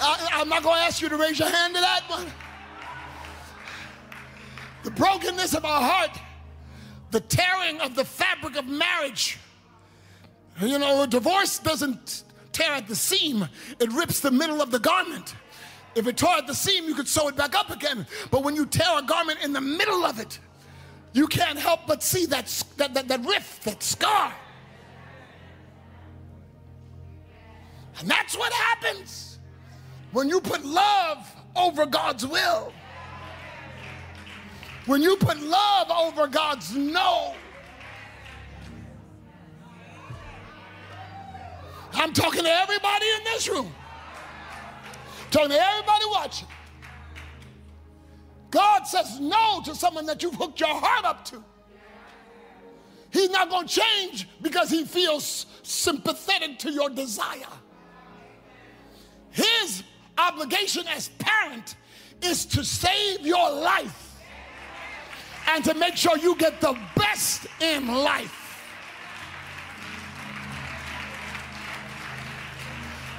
[0.00, 2.26] I, am not going to ask you to raise your hand to that one.
[4.82, 6.18] The brokenness of our heart,
[7.10, 9.38] the tearing of the fabric of marriage.
[10.60, 13.48] You know, a divorce doesn't tear at the seam,
[13.78, 15.34] it rips the middle of the garment.
[15.94, 18.06] If it tore at the seam, you could sew it back up again.
[18.30, 20.38] But when you tear a garment in the middle of it,
[21.12, 22.46] you can't help but see that,
[22.76, 24.32] that, that, that rift, that scar.
[27.98, 29.29] And that's what happens
[30.12, 32.72] when you put love over God's will.
[34.86, 37.34] When you put love over God's no.
[41.92, 43.72] I'm talking to everybody in this room.
[45.30, 46.48] Talking to everybody watching.
[48.50, 51.44] God says no to someone that you've hooked your heart up to.
[53.12, 57.46] He's not going to change because he feels sympathetic to your desire.
[59.30, 59.82] His
[60.18, 61.76] obligation as parent
[62.22, 64.16] is to save your life
[65.48, 68.36] and to make sure you get the best in life.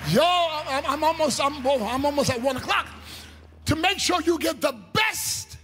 [0.10, 2.88] Yo, I'm, almost, I'm, I'm almost at one o'clock.
[3.66, 5.58] To make sure you get the best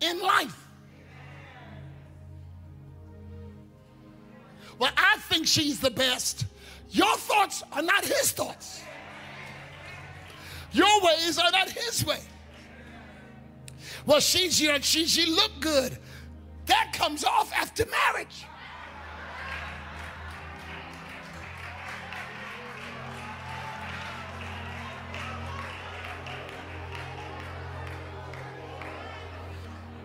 [0.00, 0.68] in life.
[4.78, 6.46] Well, I think she's the best.
[6.90, 8.82] Your thoughts are not his thoughts.
[10.74, 12.18] Your ways are not his way.
[14.04, 15.96] Well, she's you know, she she looked good.
[16.66, 18.44] That comes off after marriage.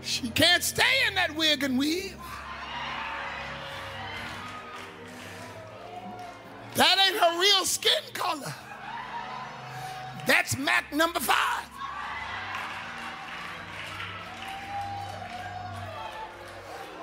[0.01, 2.15] She can't stay in that wig and weave.
[6.75, 8.53] That ain't her real skin color.
[10.29, 11.65] That's Mac number five.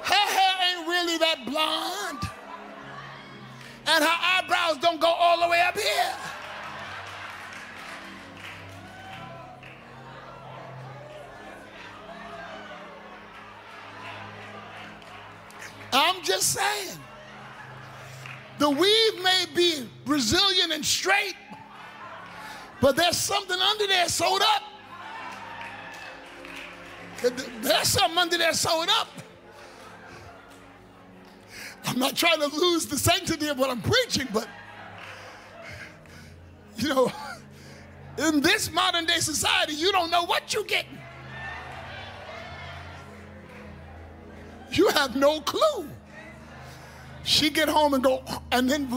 [0.05, 2.23] Her hair ain't really that blonde.
[3.89, 6.15] And her eyebrows don't go all the way up here.
[15.93, 17.01] I'm just saying.
[18.61, 21.35] The weave may be Brazilian and straight,
[22.81, 24.63] but there's something under there sewed up.
[27.63, 29.09] There's something under there sewed up.
[31.87, 34.49] I'm not trying to lose the sanctity of what I'm preaching, but
[36.77, 37.13] you know,
[38.19, 40.99] in this modern day society, you don't know what you're getting.
[44.73, 45.89] You have no clue.
[47.25, 48.23] She get home and go,
[48.53, 48.89] and then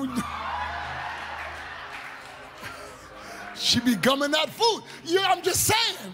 [3.59, 4.83] she be gumming that food.
[5.03, 6.13] You, I'm just saying.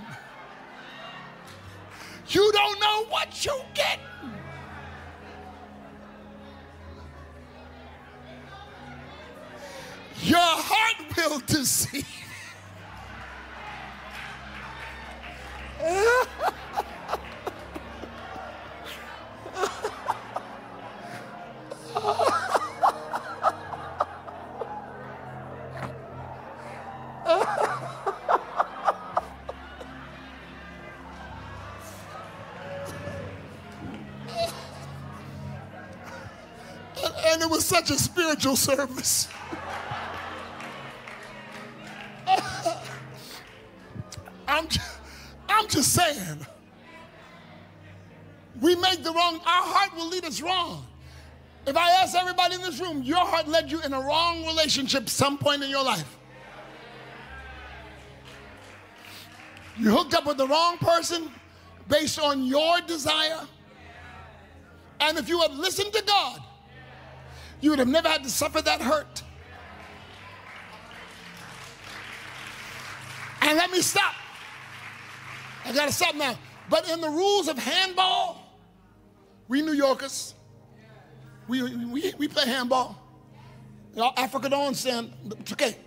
[2.28, 4.00] You don't know what you get.
[10.24, 12.06] Your heart will deceive.
[37.06, 39.28] and it was such a spiritual service.
[44.48, 44.68] I'm,
[45.50, 46.46] I'm just saying,
[48.62, 50.86] we make the wrong, our heart will lead us wrong.
[51.68, 55.10] If I ask everybody in this room, your heart led you in a wrong relationship
[55.10, 56.18] some point in your life.
[59.78, 61.30] You hooked up with the wrong person
[61.90, 63.42] based on your desire.
[65.00, 66.42] And if you had listened to God,
[67.62, 69.24] you would have never had to suffer that hurt.
[73.42, 74.14] And let me stop.
[75.64, 76.38] I got to stop now.
[76.70, 78.42] But in the rules of handball,
[79.48, 80.34] we New Yorkers,
[81.48, 83.02] we, we, we play handball.
[83.96, 85.14] Know, Africa don't understand.
[85.40, 85.78] It's okay.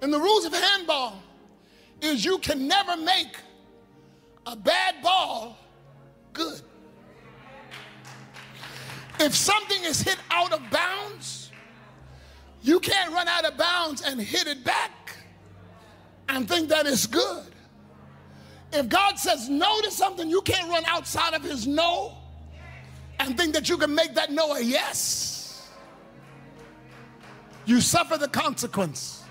[0.00, 1.22] And the rules of handball
[2.00, 3.36] is you can never make
[4.46, 5.56] a bad ball
[6.32, 6.60] good.
[9.22, 11.52] If something is hit out of bounds,
[12.60, 15.16] you can't run out of bounds and hit it back
[16.28, 17.46] and think that it's good.
[18.72, 22.16] If God says no to something, you can't run outside of his no
[23.20, 25.68] and think that you can make that no a yes.
[27.64, 29.22] You suffer the consequence.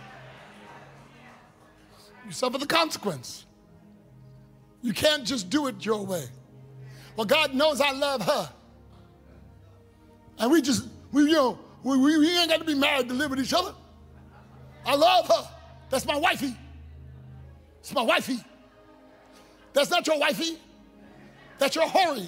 [2.25, 3.45] You suffer the consequence.
[4.81, 6.29] You can't just do it your way.
[7.17, 8.49] Well, God knows I love her.
[10.41, 13.29] And we just, we, you know, we, we, ain't got to be married to live
[13.29, 13.73] with each other.
[14.85, 15.47] I love her.
[15.91, 16.57] That's my wifey.
[17.79, 18.39] It's my wifey.
[19.73, 20.57] That's not your wifey.
[21.59, 22.25] That's your hoary.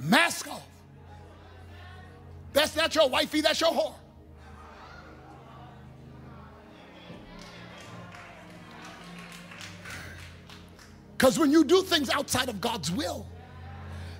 [0.00, 0.66] Mask off.
[2.52, 3.94] That's not your wifey, that's your whore.
[11.20, 13.26] Because when you do things outside of God's will,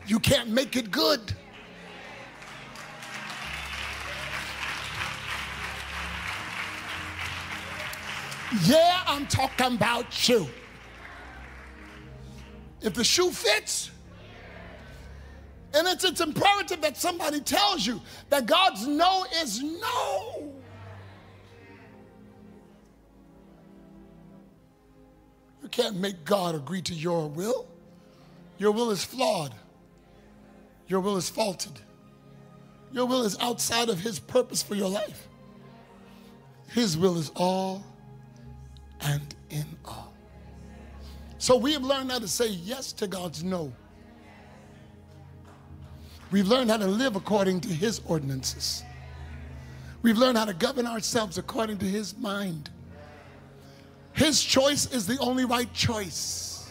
[0.06, 1.32] you can't make it good.
[8.66, 10.46] Yeah, I'm talking about you.
[12.82, 13.90] If the shoe fits,
[15.72, 20.49] and it's, it's imperative that somebody tells you that God's no is no.
[25.70, 27.66] Can't make God agree to your will.
[28.58, 29.54] Your will is flawed.
[30.86, 31.80] Your will is faulted.
[32.92, 35.28] Your will is outside of His purpose for your life.
[36.68, 37.84] His will is all
[39.00, 40.12] and in all.
[41.38, 43.72] So we have learned how to say yes to God's no.
[46.30, 48.84] We've learned how to live according to His ordinances.
[50.02, 52.70] We've learned how to govern ourselves according to His mind.
[54.20, 56.70] His choice is the only right choice.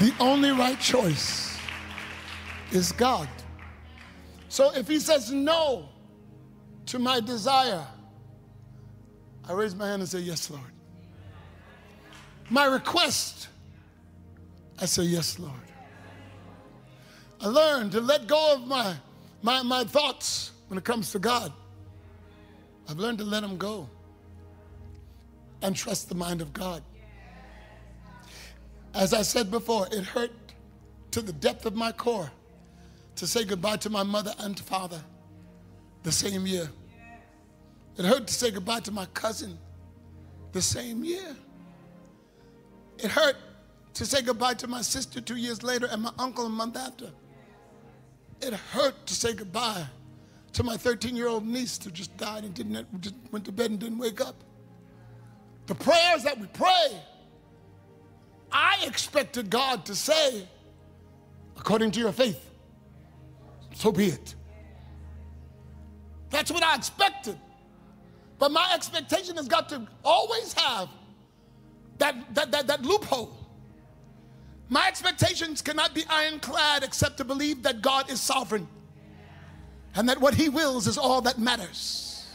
[0.00, 1.56] The only right choice
[2.72, 3.26] is God.
[4.50, 5.88] So if He says no
[6.84, 7.86] to my desire,
[9.48, 10.62] I raise my hand and say, Yes, Lord.
[12.50, 13.48] My request,
[14.78, 15.54] I say, Yes, Lord.
[17.40, 18.94] I learned to let go of my,
[19.40, 21.50] my, my thoughts when it comes to God.
[22.88, 23.88] I've learned to let them go
[25.62, 26.82] and trust the mind of God.
[28.94, 30.30] As I said before, it hurt
[31.10, 32.30] to the depth of my core
[33.16, 35.00] to say goodbye to my mother and father
[36.02, 36.68] the same year.
[37.96, 39.58] It hurt to say goodbye to my cousin
[40.52, 41.34] the same year.
[42.98, 43.36] It hurt
[43.94, 47.10] to say goodbye to my sister two years later and my uncle a month after.
[48.40, 49.86] It hurt to say goodbye
[50.54, 53.70] to my 13 year old niece who just died and didn't, just went to bed
[53.70, 54.36] and didn't wake up.
[55.66, 57.02] The prayers that we pray,
[58.50, 60.46] I expected God to say,
[61.56, 62.50] according to your faith,
[63.74, 64.34] so be it.
[66.30, 67.38] That's what I expected.
[68.38, 70.88] But my expectation has got to always have
[71.98, 73.36] that, that, that, that loophole.
[74.68, 78.68] My expectations cannot be ironclad except to believe that God is sovereign
[79.96, 82.26] and that what He wills is all that matters.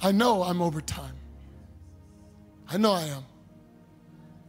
[0.00, 1.14] I know I'm over time.
[2.68, 3.24] I know I am.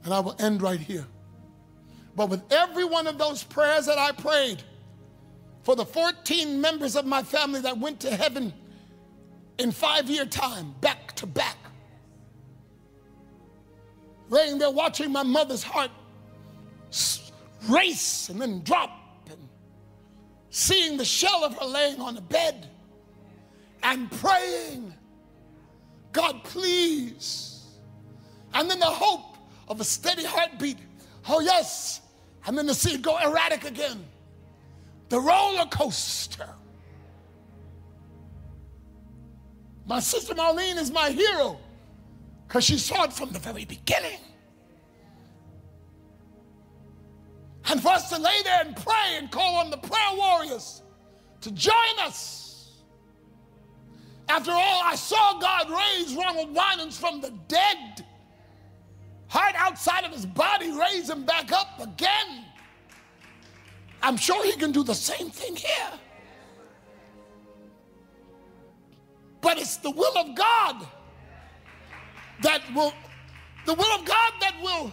[0.04, 1.06] And I will end right here.
[2.16, 4.62] But with every one of those prayers that I prayed
[5.64, 8.54] for the 14 members of my family that went to heaven
[9.58, 11.58] in five year time, back to back,
[14.30, 15.92] laying there watching my mother's heart
[17.68, 18.99] race and then drop
[20.50, 22.68] seeing the shell of her laying on the bed
[23.84, 24.94] and praying,
[26.12, 27.66] God, please.
[28.54, 29.38] And then the hope
[29.68, 30.78] of a steady heartbeat.
[31.28, 32.02] Oh, yes.
[32.46, 34.04] And then to see it go erratic again.
[35.10, 36.50] The roller coaster.
[39.86, 41.60] My sister Marlene is my hero
[42.48, 44.20] because she saw it from the very beginning.
[47.70, 50.82] And for us to lay there and pray and call on the prayer warriors
[51.42, 52.82] to join us.
[54.28, 58.06] After all, I saw God raise Ronald Winans from the dead.
[59.28, 62.46] Heart outside of his body, raise him back up again.
[64.02, 65.92] I'm sure he can do the same thing here.
[69.42, 70.88] But it's the will of God
[72.42, 72.94] that will,
[73.66, 74.92] the will of God that will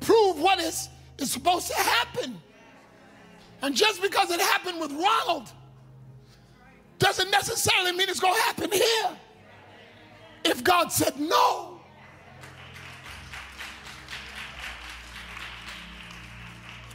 [0.00, 0.88] prove what is
[1.18, 2.40] is supposed to happen.
[3.62, 5.50] And just because it happened with Ronald
[6.98, 9.10] doesn't necessarily mean it's going to happen here.
[10.44, 11.80] If God said no,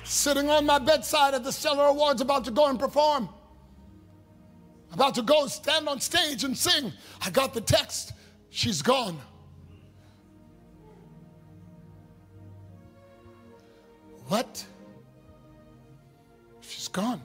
[0.04, 3.30] sitting on my bedside at the Stellar Awards about to go and perform,
[4.92, 8.14] about to go stand on stage and sing, I got the text,
[8.50, 9.20] she's gone.
[14.30, 14.64] What?
[16.62, 17.20] She's gone.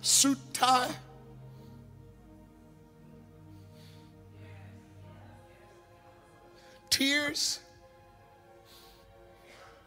[0.00, 0.90] Suit, tie,
[6.90, 7.60] tears.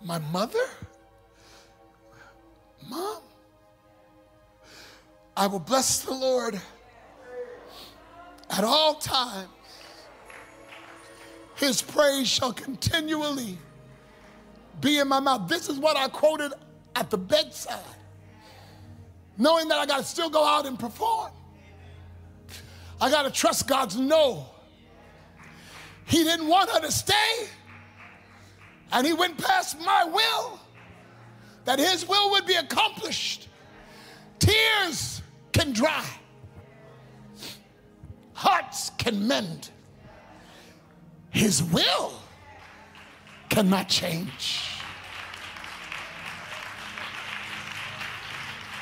[0.02, 0.68] My mother?
[2.88, 3.22] Mom?
[5.36, 6.62] I will bless the Lord
[8.50, 9.50] at all times.
[11.56, 13.58] His praise shall continually
[14.82, 15.48] be in my mouth.
[15.48, 16.54] This is what I quoted
[16.96, 17.80] at the bedside,
[19.38, 21.32] knowing that I got to still go out and perform.
[23.00, 24.48] I got to trust God's no.
[26.06, 27.48] He didn't want her to stay,
[28.92, 30.60] and He went past my will,
[31.64, 33.48] that His will would be accomplished.
[34.40, 35.22] Tears
[35.54, 36.06] can dry,
[38.34, 39.70] hearts can mend.
[41.36, 42.14] His will
[43.50, 44.62] cannot change.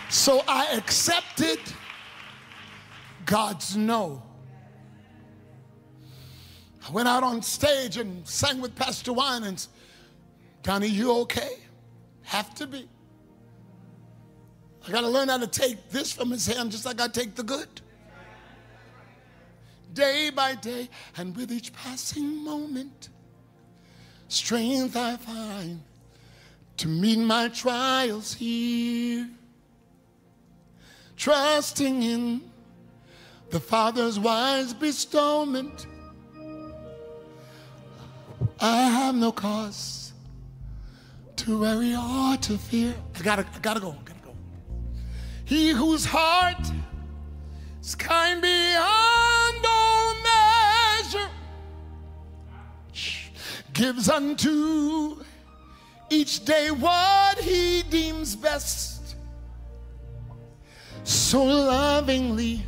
[0.10, 1.58] So I accepted
[3.26, 4.22] God's no.
[6.88, 9.70] I went out on stage and sang with Pastor Winans.
[10.62, 11.58] Donnie, you okay?
[12.22, 12.88] Have to be.
[14.88, 17.34] I got to learn how to take this from his hand just like I take
[17.34, 17.82] the good.
[19.94, 23.10] Day by day, and with each passing moment,
[24.28, 25.82] strength I find
[26.78, 29.30] to meet my trials here.
[31.16, 32.42] Trusting in
[33.52, 35.86] the Father's wise bestowment,
[38.60, 40.14] I have no cause
[41.36, 42.96] to worry or to fear.
[43.16, 43.96] I gotta, I gotta go.
[45.46, 46.72] He whose heart
[47.82, 49.23] is kind beyond
[53.74, 55.18] gives unto
[56.10, 59.16] each day what he deems best.
[61.04, 62.64] So lovingly,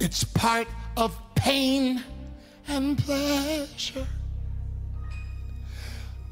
[0.00, 2.02] it's part of pain
[2.68, 4.06] and pleasure.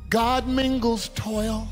[0.08, 1.68] God mingles toil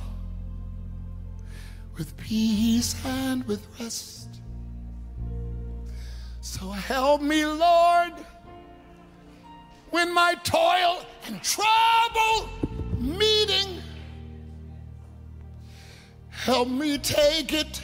[1.97, 4.41] with peace and with rest.
[6.41, 8.13] So help me, Lord,
[9.91, 12.49] when my toil and trouble
[12.99, 13.83] meeting,
[16.31, 17.83] help me take it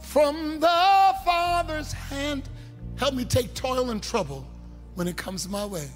[0.00, 2.48] from the Father's hand.
[2.96, 4.46] Help me take toil and trouble
[4.94, 5.88] when it comes my way.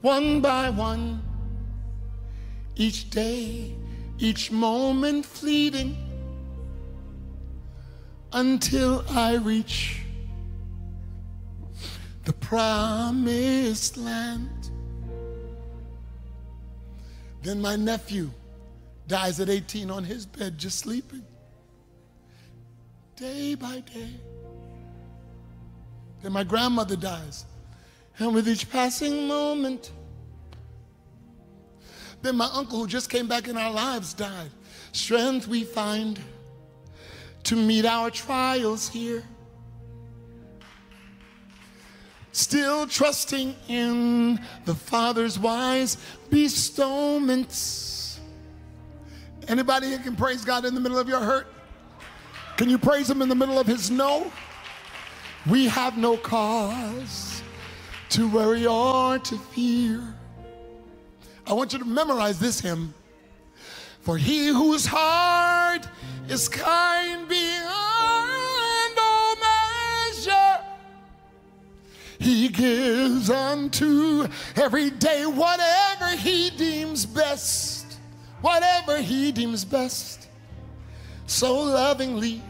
[0.00, 1.22] One by one,
[2.76, 3.74] each day
[4.18, 5.96] each moment fleeting
[8.32, 10.03] until I reach
[12.24, 14.70] the promised land.
[17.42, 18.30] Then my nephew
[19.06, 21.24] dies at 18 on his bed, just sleeping,
[23.16, 24.14] day by day.
[26.22, 27.44] Then my grandmother dies,
[28.18, 29.92] and with each passing moment,
[32.22, 34.50] then my uncle, who just came back in our lives, died.
[34.92, 36.18] Strength we find
[37.42, 39.22] to meet our trials here.
[42.34, 45.96] Still trusting in the Father's wise
[46.30, 48.18] bestowments.
[49.46, 51.46] Anybody here can praise God in the middle of your hurt?
[52.56, 54.32] Can you praise Him in the middle of His no?
[55.46, 57.40] We have no cause
[58.08, 60.02] to worry or to fear.
[61.46, 62.94] I want you to memorize this hymn.
[64.00, 65.86] For he whose heart
[66.28, 67.53] is kind beyond
[72.24, 77.98] he gives unto every day whatever he deems best,
[78.40, 80.28] whatever he deems best.
[81.26, 82.42] So lovingly,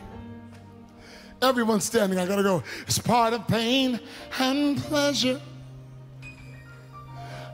[1.42, 2.62] everyone standing, I gotta go.
[2.86, 3.98] It's part of pain
[4.38, 5.40] and pleasure.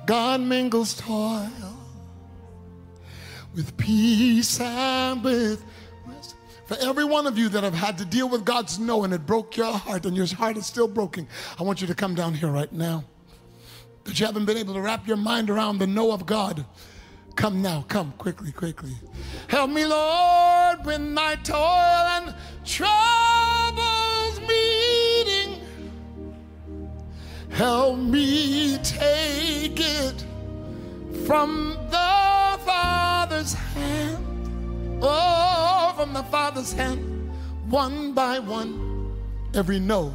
[0.05, 1.49] God mingles toil
[3.55, 5.65] with peace and with.
[6.71, 9.27] For every one of you that have had to deal with God's no and it
[9.27, 11.27] broke your heart and your heart is still broken,
[11.59, 13.03] I want you to come down here right now.
[14.05, 16.65] That you haven't been able to wrap your mind around the no of God.
[17.35, 18.93] Come now, come quickly, quickly.
[19.49, 22.33] Help me, Lord, when my toil and
[22.65, 25.61] troubles meeting.
[27.49, 30.25] Help me take it
[31.27, 34.30] from the Father's hand.
[35.03, 37.31] Oh, from the Father's hand,
[37.71, 39.17] one by one,
[39.55, 40.15] every no,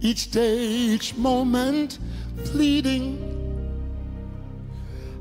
[0.00, 1.98] each day, each moment,
[2.44, 3.22] pleading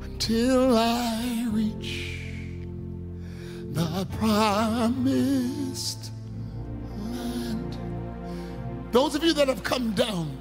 [0.03, 2.19] until I reach
[3.71, 6.11] the promised
[6.99, 7.77] land.
[8.91, 10.37] Those of you that have come down,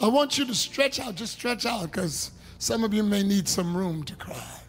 [0.00, 3.46] I want you to stretch out, just stretch out, because some of you may need
[3.48, 4.61] some room to cry.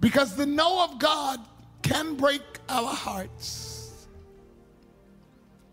[0.00, 1.40] Because the no of God
[1.82, 4.06] can break our hearts.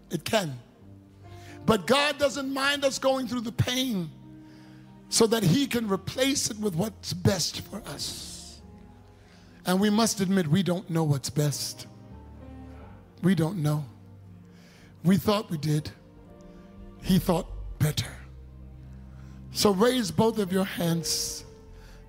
[0.09, 0.57] It can.
[1.65, 4.09] But God doesn't mind us going through the pain
[5.09, 8.61] so that He can replace it with what's best for us.
[9.65, 11.88] And we must admit, we don't know what's best.
[13.23, 13.84] We don't know.
[15.03, 15.89] We thought we did.
[17.01, 17.47] He thought
[17.80, 18.11] better.
[19.51, 21.45] So raise both of your hands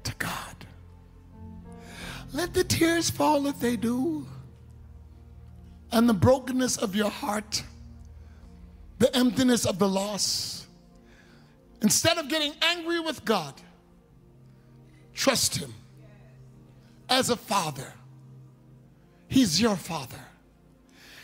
[0.05, 0.56] to God.
[2.33, 4.27] Let the tears fall if they do,
[5.93, 7.63] and the brokenness of your heart
[8.99, 10.67] the emptiness of the loss.
[11.83, 13.55] Instead of getting angry with God,
[15.15, 15.75] trust Him
[17.09, 17.93] as a father.
[19.29, 20.21] He's your father.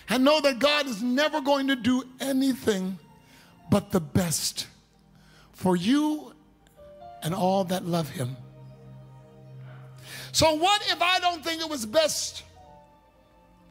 [0.08, 2.98] And know that God is never going to do anything
[3.70, 4.66] but the best
[5.52, 6.34] for you
[7.22, 8.36] and all that love Him.
[10.32, 12.42] So, what if I don't think it was best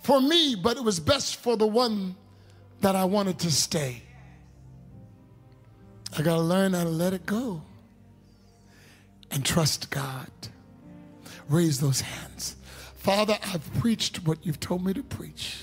[0.01, 2.15] for me, but it was best for the one
[2.81, 4.01] that I wanted to stay.
[6.17, 7.61] I got to learn how to let it go
[9.29, 10.29] and trust God.
[11.47, 12.55] Raise those hands.
[12.95, 15.57] Father, I've preached what you've told me to preach.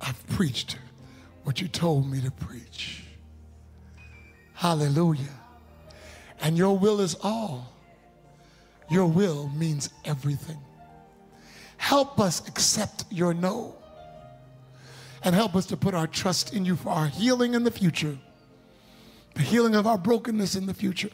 [0.00, 0.78] I've preached
[1.44, 3.04] what you told me to preach.
[4.54, 5.38] Hallelujah.
[6.40, 7.72] And your will is all.
[8.90, 10.58] Your will means everything.
[11.76, 13.74] Help us accept your no
[15.22, 18.16] and help us to put our trust in you for our healing in the future,
[19.34, 21.10] the healing of our brokenness in the future.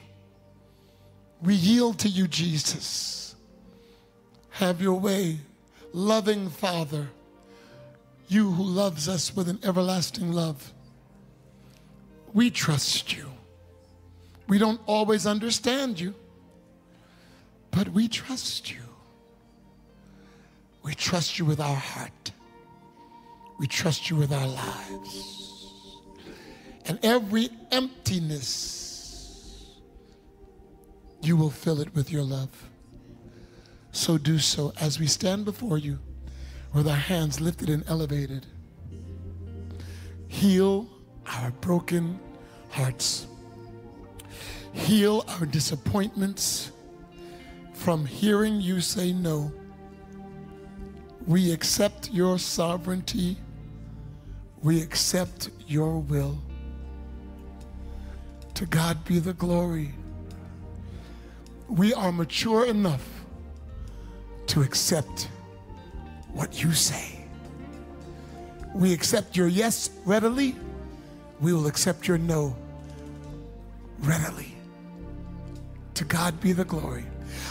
[1.43, 3.35] We yield to you, Jesus.
[4.51, 5.39] Have your way,
[5.93, 7.09] loving Father,
[8.29, 10.72] you who loves us with an everlasting love.
[12.33, 13.31] We trust you.
[14.49, 16.14] We don't always understand you,
[17.75, 18.81] but we trust you.
[20.83, 22.31] We trust you with our heart.
[23.59, 26.01] We trust you with our lives.
[26.87, 29.66] And every emptiness,
[31.22, 32.68] you will fill it with your love.
[33.93, 35.99] So do so as we stand before you
[36.75, 38.47] with our hands lifted and elevated.
[40.29, 40.89] Heal
[41.27, 42.20] our broken
[42.70, 43.27] hearts.
[44.72, 46.72] Heal our disappointments
[47.85, 49.53] from hearing you say no.
[51.26, 53.37] We accept your sovereignty
[54.64, 56.39] we accept your will.
[58.55, 59.93] To God be the glory.
[61.68, 63.07] We are mature enough
[64.47, 65.28] to accept
[66.32, 67.26] what you say.
[68.74, 70.57] We accept your yes readily.
[71.41, 72.57] We will accept your no
[74.01, 74.55] readily.
[75.93, 77.05] To God be the glory.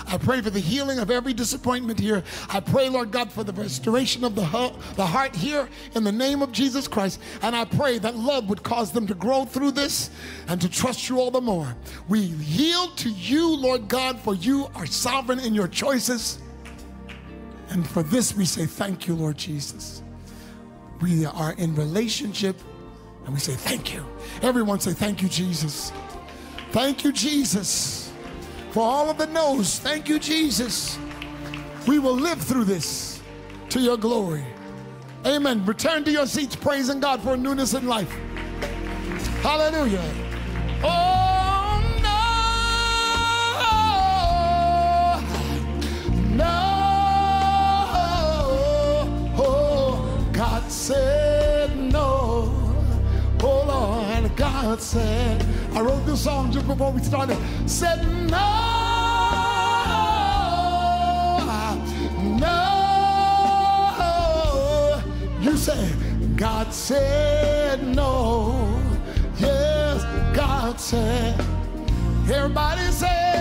[0.07, 2.23] I pray for the healing of every disappointment here.
[2.49, 4.41] I pray, Lord God, for the restoration of the,
[4.95, 7.19] the heart here in the name of Jesus Christ.
[7.41, 10.09] And I pray that love would cause them to grow through this
[10.47, 11.75] and to trust you all the more.
[12.09, 16.39] We yield to you, Lord God, for you are sovereign in your choices.
[17.69, 20.03] And for this, we say thank you, Lord Jesus.
[21.01, 22.59] We are in relationship
[23.25, 24.05] and we say thank you.
[24.41, 25.91] Everyone say thank you, Jesus.
[26.71, 28.02] Thank you, Jesus
[28.73, 29.77] for all of the no's.
[29.77, 30.97] Thank you, Jesus.
[31.87, 33.21] We will live through this
[33.69, 34.43] to your glory.
[35.27, 35.63] Amen.
[35.63, 38.11] Return to your seats, praising God for newness in life.
[39.43, 40.03] Hallelujah.
[40.83, 42.25] Oh, no.
[46.35, 46.45] No.
[49.37, 51.22] Oh, God said
[54.43, 55.41] God said
[55.73, 57.37] I wrote this song just before we started.
[57.65, 58.49] Said no,
[62.43, 62.59] no.
[65.39, 65.89] You say,
[66.35, 68.53] God said no.
[69.39, 70.03] Yes,
[70.35, 71.39] God said.
[72.29, 73.32] Everybody say.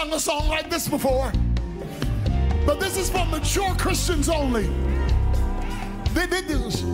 [0.00, 1.30] Sung a song like this before,
[2.64, 4.66] but this is for mature Christians only.
[6.14, 6.84] This is,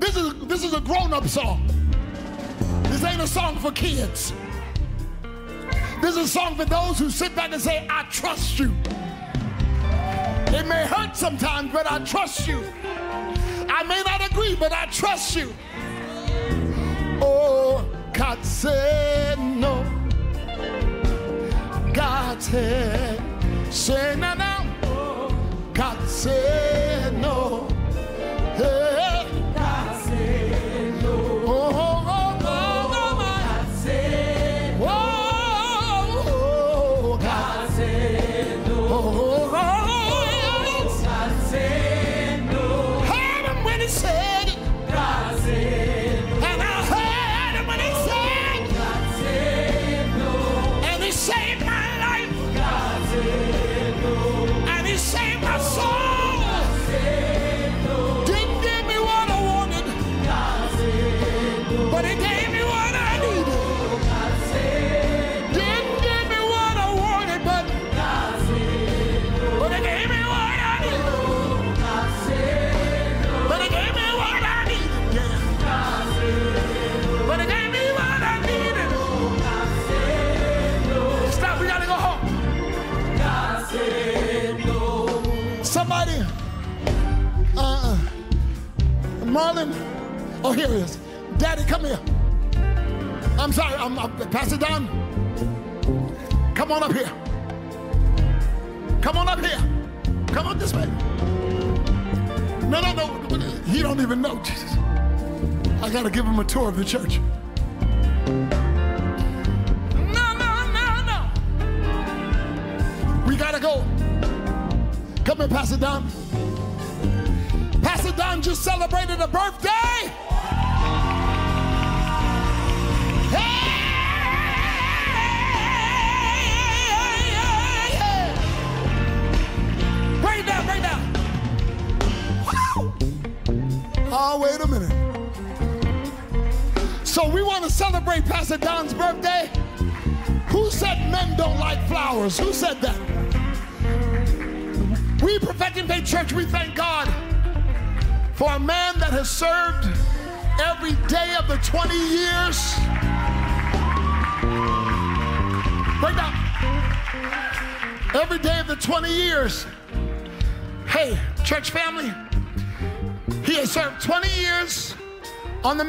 [0.00, 1.64] this is, this is a grown up song.
[2.82, 4.32] This ain't a song for kids.
[6.02, 8.74] This is a song for those who sit back and say, I trust you.
[10.52, 12.64] It may hurt sometimes, but I trust you.
[13.68, 15.54] I may not agree, but I trust you.
[17.22, 19.09] Oh, God said
[22.50, 23.20] said,
[23.70, 25.34] say no, no.
[25.72, 26.59] God said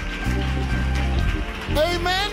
[1.71, 2.31] Amen.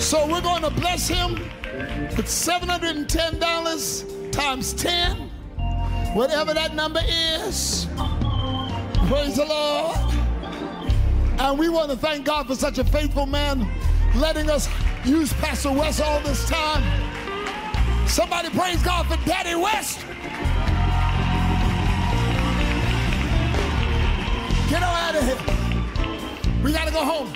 [0.00, 1.34] So we're going to bless him
[2.16, 5.16] with $710 times 10,
[6.14, 7.86] whatever that number is.
[9.06, 10.19] Praise the Lord.
[11.40, 13.66] And we want to thank God for such a faithful man
[14.14, 14.68] letting us
[15.06, 16.84] use Pastor West all this time.
[18.06, 20.00] Somebody praise God for Daddy West.
[24.68, 26.62] Get on out of here.
[26.62, 27.32] We got to go home.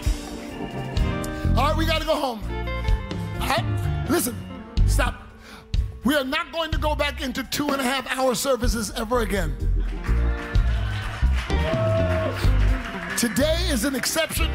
[1.57, 2.43] All right, we got to go home.
[3.41, 4.37] All right, listen,
[4.87, 5.23] stop.
[6.05, 9.21] We are not going to go back into two and a half hour services ever
[9.21, 9.57] again.
[13.25, 14.51] Today is an exception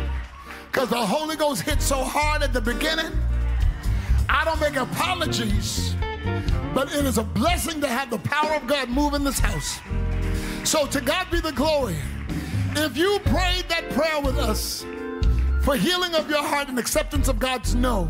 [0.71, 3.11] because the Holy Ghost hit so hard at the beginning.
[4.29, 5.95] I don't make apologies,
[6.75, 9.79] but it is a blessing to have the power of God move in this house.
[10.63, 11.97] So to God be the glory.
[12.75, 14.85] If you prayed that prayer with us
[15.63, 18.07] for healing of your heart and acceptance of God's no,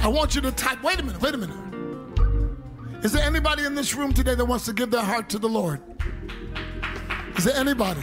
[0.00, 1.56] I want you to type, wait a minute, wait a minute.
[3.02, 5.48] Is there anybody in this room today that wants to give their heart to the
[5.48, 5.80] Lord?
[7.38, 8.02] Is there anybody?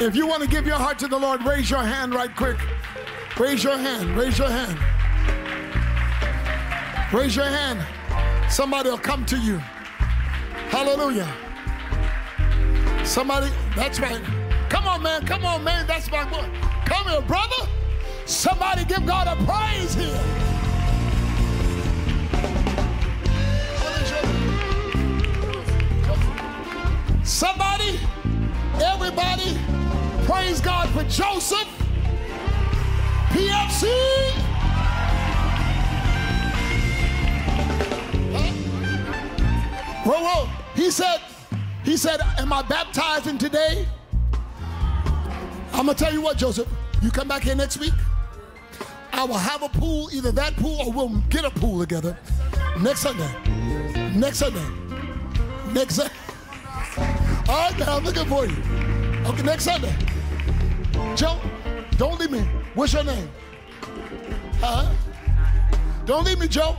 [0.00, 2.58] If you want to give your heart to the Lord, raise your hand right quick.
[3.38, 4.78] Raise your hand, raise your hand.
[7.12, 7.84] Raise your hand.
[8.50, 9.58] Somebody will come to you.
[10.70, 11.28] Hallelujah.
[13.04, 14.22] Somebody, that's right.
[14.68, 15.24] Come on, man.
[15.26, 15.86] Come on, man.
[15.86, 16.46] That's my boy.
[16.84, 17.66] Come here, brother.
[18.26, 20.20] Somebody give God a praise here.
[27.24, 27.98] Somebody,
[28.82, 29.56] everybody,
[30.28, 31.66] praise God for Joseph.
[33.30, 33.88] PFC.
[40.04, 40.48] Whoa, whoa.
[40.74, 41.20] He said,
[41.82, 43.86] he said, am I baptizing today?
[45.72, 46.68] I'm gonna tell you what, Joseph.
[47.02, 47.94] You come back here next week.
[49.12, 52.18] I will have a pool, either that pool or we'll get a pool together
[52.80, 53.32] next Sunday.
[54.14, 54.66] Next Sunday.
[55.72, 56.12] Next Sunday.
[57.48, 58.56] All right, now I'm looking for you.
[59.24, 59.94] Okay, next Sunday.
[61.16, 61.40] Joe,
[61.96, 62.40] don't leave me.
[62.74, 63.28] What's your name?
[64.60, 64.92] Huh?
[66.04, 66.76] Don't leave me, Joe.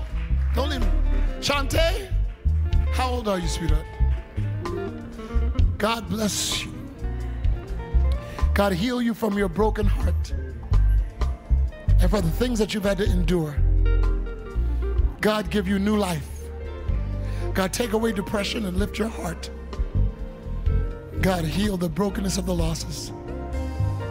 [0.56, 0.88] Don't leave me.
[1.40, 2.12] Shantae,
[2.94, 3.86] how old are you, sweetheart?
[5.78, 6.74] God bless you.
[8.54, 10.34] God heal you from your broken heart
[12.02, 13.56] and for the things that you've had to endure.
[15.22, 16.28] God give you new life.
[17.54, 19.50] God take away depression and lift your heart.
[21.22, 23.12] God heal the brokenness of the losses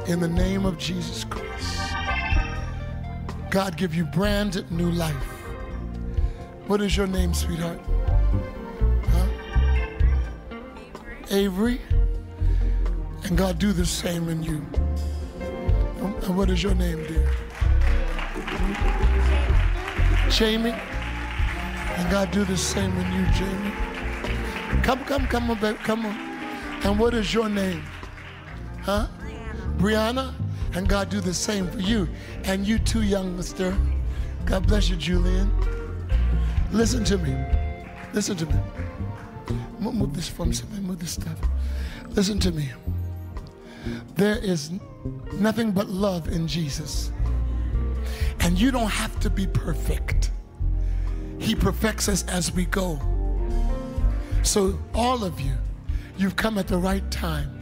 [0.08, 1.92] in the name of Jesus Christ.
[3.50, 5.14] God give you brand new life.
[6.66, 7.78] What is your name, sweetheart?
[9.10, 9.26] Huh?
[11.30, 11.80] Avery.
[13.24, 14.64] And God do the same in you.
[16.22, 17.30] And what is your name, dear?
[20.30, 20.70] Jamie.
[20.70, 23.72] And God do the same in you, Jamie.
[24.82, 26.18] Come, come, come on, babe, come on.
[26.82, 27.82] And what is your name?
[28.82, 29.08] Huh?
[29.78, 30.34] Brianna.
[30.74, 32.08] And God do the same for you.
[32.44, 33.76] And you too, young mister.
[34.44, 35.50] God bless you, Julian.
[36.70, 37.34] Listen to me.
[38.12, 38.54] Listen to me.
[39.78, 41.38] Mo- Move this from somebody, move this stuff.
[42.10, 42.68] Listen to me.
[44.16, 44.72] There is
[45.34, 47.10] nothing but love in Jesus.
[48.40, 50.30] And you don't have to be perfect.
[51.38, 53.00] He perfects us as we go.
[54.42, 55.54] So, all of you,
[56.16, 57.57] you've come at the right time.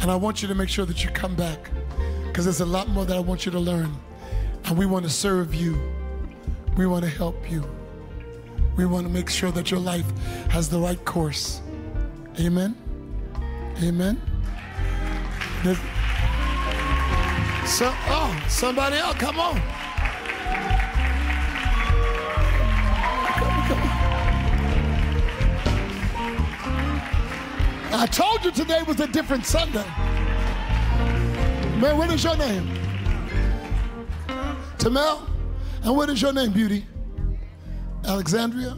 [0.00, 1.70] And I want you to make sure that you come back
[2.26, 3.94] because there's a lot more that I want you to learn.
[4.64, 5.78] And we want to serve you,
[6.76, 7.64] we want to help you,
[8.76, 10.06] we want to make sure that your life
[10.50, 11.60] has the right course.
[12.38, 12.74] Amen.
[13.82, 14.20] Amen.
[15.64, 15.80] There's-
[17.68, 19.60] So, oh, somebody else, come on.
[27.92, 29.84] I told you today was a different Sunday.
[31.80, 32.68] Man, what is your name?
[34.78, 35.28] Tamel?
[35.82, 36.86] And what is your name, beauty?
[38.06, 38.76] Alexandria?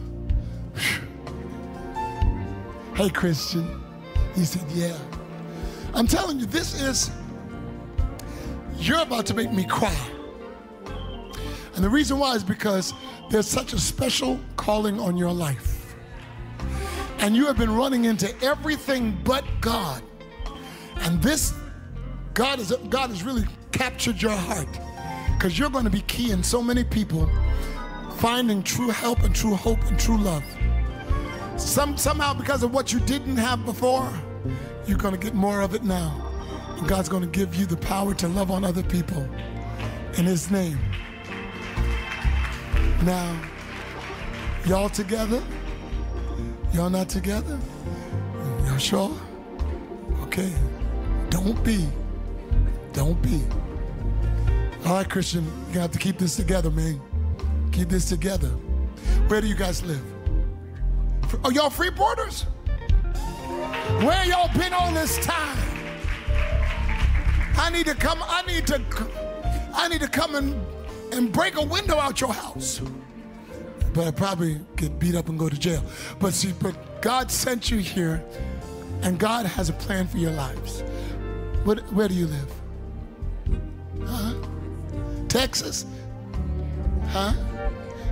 [2.95, 3.83] Hey, Christian.
[4.35, 4.97] He said, Yeah.
[5.95, 7.11] I'm telling you, this is,
[8.77, 9.97] you're about to make me cry.
[11.75, 12.95] And the reason why is because
[13.31, 15.72] there's such a special calling on your life.
[17.23, 20.03] And you have been running into everything but God.
[21.03, 21.55] And this,
[22.35, 24.68] God, is, God has really captured your heart
[25.37, 27.31] because you're going to be key in so many people
[28.16, 30.43] finding true help and true hope and true love.
[31.57, 34.12] Some, somehow, because of what you didn't have before,
[34.89, 36.29] you're going to get more of it now.
[36.77, 39.23] And God's going to give you the power to love on other people
[40.18, 40.77] in His name.
[43.05, 43.41] Now,
[44.66, 45.41] y'all together?
[46.75, 47.59] Y'all not together?
[48.64, 49.16] Y'all sure?
[50.23, 50.53] Okay.
[51.29, 51.87] Don't be.
[52.93, 53.43] Don't be.
[54.87, 57.01] All right, Christian, you have to keep this together, man.
[57.73, 58.49] Keep this together.
[59.29, 60.03] Where do you guys live?
[61.35, 62.45] Are oh, y'all Freeporters?
[64.03, 65.59] Where y'all been all this time?
[67.57, 68.83] I need to come, I need to
[69.75, 70.55] I need to come and,
[71.12, 72.81] and break a window out your house.
[73.93, 75.82] But I'd probably get beat up and go to jail.
[76.18, 78.24] But see, but God sent you here,
[79.03, 80.82] and God has a plan for your lives.
[81.64, 82.53] What, where do you live?
[84.07, 84.34] Huh?
[85.28, 85.86] Texas?
[87.09, 87.32] Huh?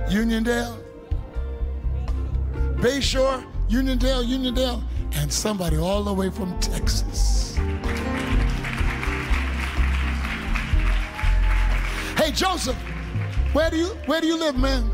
[0.07, 0.77] Uniondale?
[2.75, 3.45] Bayshore?
[3.69, 4.25] Uniondale?
[4.25, 4.83] Uniondale?
[5.13, 7.57] And somebody all the way from Texas.
[12.17, 12.77] Hey Joseph,
[13.51, 14.89] where do you where do you live, man?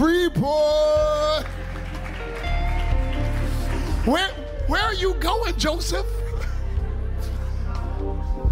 [0.00, 1.44] Freeport.
[4.06, 4.30] Where
[4.66, 6.06] where are you going, Joseph?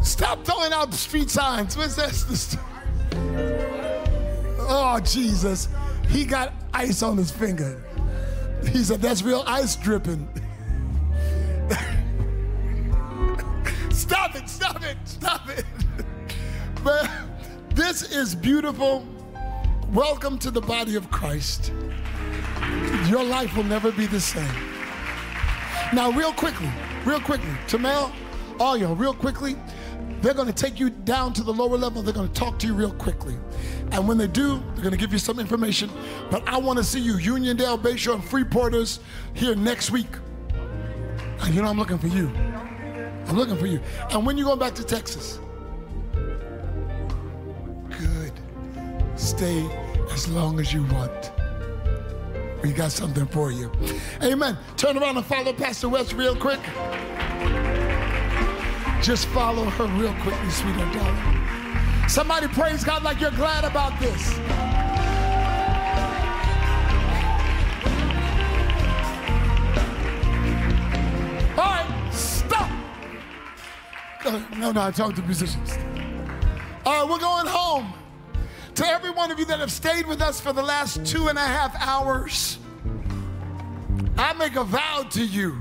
[0.02, 1.74] Stop throwing out the street signs.
[1.74, 2.58] What's this?
[4.58, 5.68] Oh Jesus,
[6.08, 7.82] he got ice on his finger.
[8.70, 10.28] He said that's real ice dripping.
[13.90, 14.50] stop it!
[14.50, 14.98] Stop it!
[15.06, 15.64] Stop it!
[16.84, 17.10] But
[17.70, 19.06] this is beautiful.
[19.93, 21.73] Welcome to the body of Christ.
[23.06, 24.47] Your life will never be the same.
[25.94, 26.69] Now, real quickly,
[27.06, 28.12] real quickly, Tamel,
[28.60, 29.56] all y'all, real quickly,
[30.20, 32.02] they're going to take you down to the lower level.
[32.02, 33.39] They're going to talk to you real quickly.
[33.93, 35.90] And when they do, they're going to give you some information.
[36.31, 38.98] But I want to see you, Uniondale, Bayshore, and Freeporters,
[39.32, 40.10] here next week.
[41.40, 42.28] And you know, I'm looking for you.
[42.28, 43.81] I'm looking for you.
[44.10, 45.39] And when you going back to Texas?
[49.19, 49.69] Stay
[50.12, 51.32] as long as you want.
[52.62, 53.70] We got something for you.
[54.23, 54.57] Amen.
[54.77, 56.61] Turn around and follow Pastor West real quick.
[59.03, 62.09] Just follow her real quickly, sweetheart, darling.
[62.09, 64.39] Somebody praise God like you're glad about this.
[72.11, 72.70] Stop.
[74.57, 75.78] No, no, I talk to musicians.
[76.85, 77.93] All right, we're going home.
[78.78, 81.36] To every one of you that have stayed with us for the last two and
[81.36, 82.59] a half hours,
[84.16, 85.59] I make a vow to you.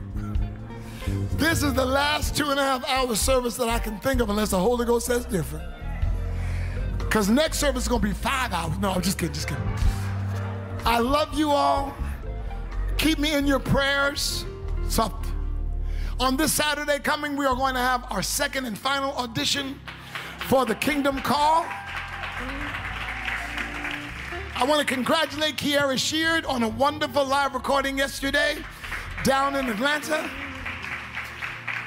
[1.32, 4.30] This is the last two and a half hour service that I can think of,
[4.30, 5.66] unless the Holy Ghost says different.
[7.00, 8.78] Because next service is going to be five hours.
[8.78, 9.64] No, I'm just kidding, just kidding.
[10.86, 11.96] I love you all.
[13.00, 14.46] Keep me in your prayers.
[14.90, 15.12] So,
[16.20, 19.80] on this Saturday coming, we are going to have our second and final audition
[20.42, 21.66] for the Kingdom Call.
[24.60, 28.58] I want to congratulate Kierra Sheard on a wonderful live recording yesterday
[29.24, 30.28] down in Atlanta.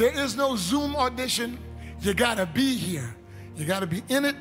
[0.01, 1.59] There is no Zoom audition.
[1.99, 3.15] You got to be here.
[3.55, 4.35] You got to be in it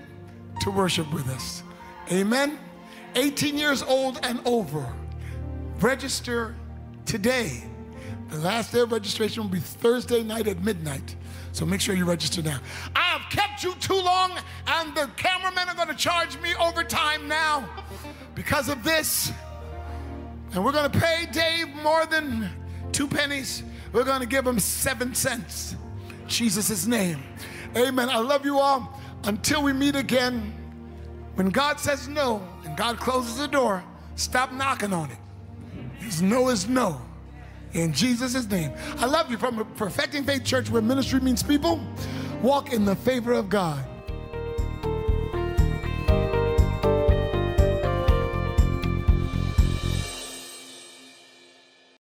[0.62, 1.62] to worship with us.
[2.10, 2.58] Amen.
[3.14, 4.90] 18 years old and over.
[5.78, 6.56] Register
[7.04, 7.62] today.
[8.30, 11.14] The last day of registration will be Thursday night at midnight.
[11.52, 12.58] So make sure you register now.
[12.96, 14.32] I have kept you too long,
[14.66, 17.68] and the cameramen are going to charge me overtime now
[18.34, 19.30] because of this.
[20.54, 22.48] And we're going to pay Dave more than
[22.92, 23.62] two pennies.
[23.92, 25.76] We're going to give them seven cents.
[26.26, 27.22] Jesus' name.
[27.76, 28.08] Amen.
[28.08, 28.98] I love you all.
[29.24, 30.54] Until we meet again,
[31.34, 33.84] when God says no and God closes the door,
[34.16, 35.18] stop knocking on it.
[35.98, 37.00] His no is no.
[37.72, 38.72] In Jesus' name.
[38.98, 41.80] I love you from Perfecting Faith Church, where ministry means people.
[42.42, 43.84] Walk in the favor of God.